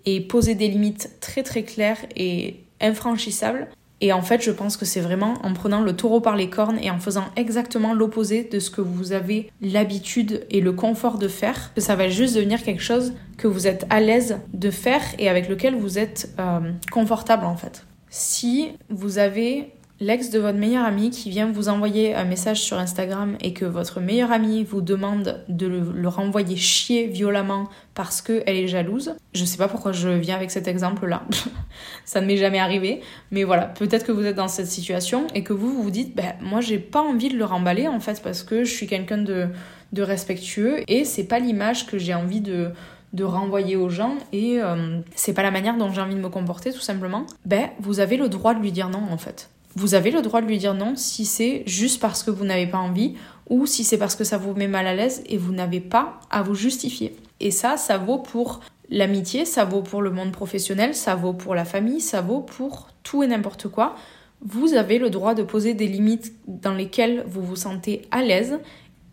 et 0.05 0.19
poser 0.19 0.55
des 0.55 0.67
limites 0.67 1.11
très 1.21 1.43
très 1.43 1.63
claires 1.63 2.03
et 2.15 2.63
infranchissables 2.81 3.67
et 4.01 4.13
en 4.13 4.21
fait, 4.21 4.41
je 4.41 4.51
pense 4.51 4.77
que 4.77 4.85
c'est 4.85 5.01
vraiment 5.01 5.33
en 5.43 5.53
prenant 5.53 5.81
le 5.81 5.95
taureau 5.95 6.21
par 6.21 6.35
les 6.35 6.49
cornes 6.49 6.79
et 6.81 6.89
en 6.89 6.99
faisant 6.99 7.25
exactement 7.35 7.93
l'opposé 7.93 8.43
de 8.43 8.59
ce 8.59 8.69
que 8.69 8.81
vous 8.81 9.11
avez 9.11 9.51
l'habitude 9.61 10.45
et 10.49 10.61
le 10.61 10.71
confort 10.71 11.17
de 11.17 11.27
faire, 11.27 11.73
que 11.73 11.81
ça 11.81 11.95
va 11.95 12.07
juste 12.07 12.35
devenir 12.35 12.63
quelque 12.63 12.81
chose 12.81 13.13
que 13.37 13.47
vous 13.47 13.67
êtes 13.67 13.85
à 13.89 13.99
l'aise 13.99 14.39
de 14.53 14.71
faire 14.71 15.01
et 15.17 15.27
avec 15.27 15.49
lequel 15.49 15.75
vous 15.75 15.99
êtes 15.99 16.33
euh, 16.39 16.71
confortable 16.91 17.45
en 17.45 17.55
fait. 17.55 17.85
Si 18.09 18.69
vous 18.89 19.17
avez 19.17 19.73
l'ex 19.99 20.29
de 20.29 20.39
votre 20.39 20.57
meilleur 20.57 20.85
ami 20.85 21.09
qui 21.09 21.29
vient 21.29 21.51
vous 21.51 21.67
envoyer 21.67 22.15
un 22.15 22.23
message 22.23 22.61
sur 22.61 22.77
Instagram 22.77 23.37
et 23.41 23.53
que 23.53 23.65
votre 23.65 23.99
meilleur 23.99 24.31
ami 24.31 24.63
vous 24.63 24.81
demande 24.81 25.43
de 25.49 25.67
le, 25.67 26.07
renvoyer 26.07 26.55
chier 26.55 27.07
violemment 27.07 27.67
parce 27.95 28.21
qu'elle 28.21 28.55
est 28.55 28.67
jalouse, 28.67 29.15
je 29.33 29.43
sais 29.43 29.57
pas 29.57 29.67
pourquoi 29.67 29.91
je 29.91 30.09
viens 30.09 30.35
avec 30.35 30.51
cet 30.51 30.67
exemple-là. 30.67 31.23
ça 32.05 32.21
ne 32.21 32.25
m'est 32.25 32.37
jamais 32.37 32.59
arrivé. 32.59 33.01
Mais 33.31 33.43
voilà, 33.43 33.65
peut-être 33.65 34.05
que 34.05 34.11
vous 34.11 34.25
êtes 34.25 34.37
dans 34.37 34.47
cette 34.47 34.67
situation 34.67 35.27
et 35.35 35.43
que 35.43 35.53
vous 35.53 35.83
vous 35.83 35.91
dites, 35.91 36.15
ben 36.15 36.33
moi 36.41 36.61
j'ai 36.61 36.79
pas 36.79 37.01
envie 37.01 37.29
de 37.29 37.37
le 37.37 37.45
remballer 37.45 37.87
en 37.87 37.99
fait 37.99 38.21
parce 38.23 38.43
que 38.43 38.63
je 38.63 38.73
suis 38.73 38.87
quelqu'un 38.87 39.17
de, 39.17 39.49
respectueux 39.97 40.83
et 40.87 41.03
c'est 41.03 41.25
pas 41.25 41.39
l'image 41.39 41.85
que 41.85 41.97
j'ai 41.97 42.13
envie 42.13 42.41
de 42.41 42.69
de 43.11 43.23
renvoyer 43.23 43.75
aux 43.75 43.89
gens 43.89 44.17
et 44.31 44.61
euh, 44.61 44.99
c'est 45.15 45.33
pas 45.33 45.41
la 45.41 45.49
manière 45.49 45.75
dont 45.75 45.91
j'ai 45.91 45.99
envie 45.99 46.13
de 46.13 46.19
me 46.19 46.29
comporter 46.29 46.71
tout 46.71 46.79
simplement, 46.79 47.25
ben 47.43 47.71
vous 47.79 47.99
avez 47.99 48.17
le 48.17 48.29
droit 48.29 48.53
de 48.53 48.59
lui 48.59 48.71
dire 48.71 48.87
non 48.87 49.01
en 49.09 49.17
fait 49.17 49.49
vous 49.75 49.93
avez 49.93 50.11
le 50.11 50.21
droit 50.21 50.41
de 50.41 50.47
lui 50.47 50.57
dire 50.57 50.73
non 50.73 50.93
si 50.95 51.25
c'est 51.25 51.63
juste 51.65 52.01
parce 52.01 52.23
que 52.23 52.31
vous 52.31 52.45
n'avez 52.45 52.67
pas 52.67 52.79
envie 52.79 53.15
ou 53.49 53.65
si 53.65 53.83
c'est 53.83 53.97
parce 53.97 54.15
que 54.15 54.23
ça 54.23 54.37
vous 54.37 54.53
met 54.53 54.67
mal 54.67 54.87
à 54.87 54.95
l'aise 54.95 55.23
et 55.27 55.37
vous 55.37 55.51
n'avez 55.51 55.79
pas 55.79 56.19
à 56.29 56.41
vous 56.41 56.55
justifier. 56.55 57.15
Et 57.39 57.51
ça, 57.51 57.77
ça 57.77 57.97
vaut 57.97 58.19
pour 58.19 58.61
l'amitié, 58.89 59.45
ça 59.45 59.65
vaut 59.65 59.81
pour 59.81 60.01
le 60.01 60.11
monde 60.11 60.31
professionnel, 60.31 60.95
ça 60.95 61.15
vaut 61.15 61.33
pour 61.33 61.55
la 61.55 61.65
famille, 61.65 62.01
ça 62.01 62.21
vaut 62.21 62.41
pour 62.41 62.89
tout 63.03 63.23
et 63.23 63.27
n'importe 63.27 63.67
quoi. 63.67 63.95
Vous 64.41 64.73
avez 64.73 64.99
le 64.99 65.09
droit 65.09 65.35
de 65.35 65.43
poser 65.43 65.73
des 65.73 65.87
limites 65.87 66.33
dans 66.47 66.73
lesquelles 66.73 67.23
vous 67.27 67.43
vous 67.43 67.55
sentez 67.55 68.03
à 68.11 68.21
l'aise 68.23 68.59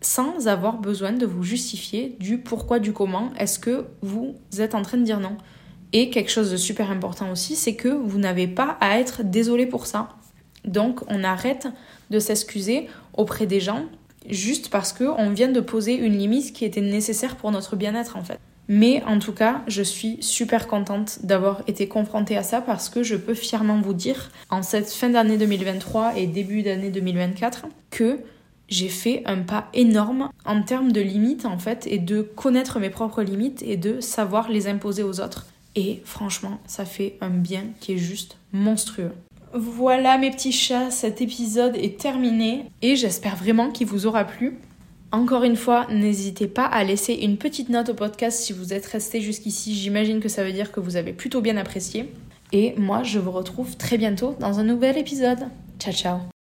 sans 0.01 0.47
avoir 0.47 0.77
besoin 0.77 1.11
de 1.11 1.25
vous 1.25 1.43
justifier 1.43 2.15
du 2.19 2.37
pourquoi, 2.37 2.79
du 2.79 2.93
comment 2.93 3.33
est-ce 3.39 3.59
que 3.59 3.85
vous 4.01 4.35
êtes 4.59 4.75
en 4.75 4.83
train 4.83 4.97
de 4.97 5.03
dire 5.03 5.19
non. 5.19 5.37
Et 5.93 6.09
quelque 6.09 6.31
chose 6.31 6.51
de 6.51 6.57
super 6.57 6.91
important 6.91 7.31
aussi, 7.31 7.55
c'est 7.55 7.75
que 7.75 7.89
vous 7.89 8.19
n'avez 8.19 8.47
pas 8.47 8.77
à 8.81 8.99
être 8.99 9.23
désolé 9.23 9.65
pour 9.65 9.85
ça. 9.85 10.09
Donc 10.67 11.01
on 11.07 11.23
arrête 11.23 11.67
de 12.09 12.19
s'excuser 12.19 12.87
auprès 13.13 13.45
des 13.45 13.59
gens 13.59 13.85
juste 14.29 14.69
parce 14.69 14.93
qu'on 14.93 15.29
vient 15.31 15.51
de 15.51 15.61
poser 15.61 15.95
une 15.95 16.17
limite 16.17 16.53
qui 16.53 16.65
était 16.65 16.81
nécessaire 16.81 17.35
pour 17.35 17.51
notre 17.51 17.75
bien-être 17.75 18.17
en 18.17 18.23
fait. 18.23 18.39
Mais 18.69 19.01
en 19.03 19.19
tout 19.19 19.31
cas, 19.31 19.61
je 19.67 19.81
suis 19.81 20.17
super 20.21 20.67
contente 20.67 21.19
d'avoir 21.23 21.61
été 21.67 21.87
confrontée 21.87 22.35
à 22.35 22.43
ça 22.43 22.59
parce 22.59 22.89
que 22.89 23.01
je 23.01 23.15
peux 23.15 23.33
fièrement 23.33 23.79
vous 23.79 23.93
dire, 23.93 24.29
en 24.49 24.61
cette 24.61 24.91
fin 24.91 25.09
d'année 25.09 25.37
2023 25.37 26.17
et 26.17 26.27
début 26.27 26.63
d'année 26.63 26.89
2024, 26.89 27.67
que 27.91 28.19
j'ai 28.67 28.89
fait 28.89 29.21
un 29.25 29.37
pas 29.37 29.69
énorme 29.73 30.29
en 30.45 30.61
termes 30.61 30.91
de 30.91 30.99
limites 30.99 31.45
en 31.45 31.57
fait 31.57 31.87
et 31.87 31.99
de 31.99 32.21
connaître 32.21 32.79
mes 32.79 32.89
propres 32.89 33.21
limites 33.23 33.63
et 33.63 33.77
de 33.77 34.01
savoir 34.01 34.49
les 34.49 34.67
imposer 34.67 35.03
aux 35.03 35.21
autres. 35.21 35.47
Et 35.75 36.01
franchement, 36.03 36.59
ça 36.65 36.83
fait 36.83 37.17
un 37.21 37.29
bien 37.29 37.63
qui 37.79 37.93
est 37.93 37.97
juste 37.97 38.35
monstrueux. 38.51 39.11
Voilà 39.53 40.17
mes 40.17 40.31
petits 40.31 40.51
chats, 40.51 40.91
cet 40.91 41.21
épisode 41.21 41.75
est 41.75 41.99
terminé 41.99 42.65
et 42.81 42.95
j'espère 42.95 43.35
vraiment 43.35 43.71
qu'il 43.71 43.87
vous 43.87 44.05
aura 44.05 44.25
plu. 44.25 44.59
Encore 45.11 45.43
une 45.43 45.55
fois, 45.55 45.87
n'hésitez 45.89 46.47
pas 46.47 46.65
à 46.65 46.83
laisser 46.83 47.13
une 47.13 47.37
petite 47.37 47.69
note 47.69 47.89
au 47.89 47.93
podcast 47.93 48.41
si 48.41 48.51
vous 48.51 48.73
êtes 48.73 48.85
resté 48.85 49.21
jusqu'ici. 49.21 49.73
J'imagine 49.73 50.19
que 50.19 50.27
ça 50.27 50.43
veut 50.43 50.51
dire 50.51 50.71
que 50.71 50.81
vous 50.81 50.97
avez 50.97 51.13
plutôt 51.13 51.39
bien 51.39 51.55
apprécié. 51.55 52.11
Et 52.51 52.73
moi, 52.77 53.03
je 53.03 53.19
vous 53.19 53.31
retrouve 53.31 53.77
très 53.77 53.97
bientôt 53.97 54.35
dans 54.39 54.59
un 54.59 54.63
nouvel 54.63 54.97
épisode. 54.97 55.47
Ciao 55.79 55.93
ciao 55.93 56.36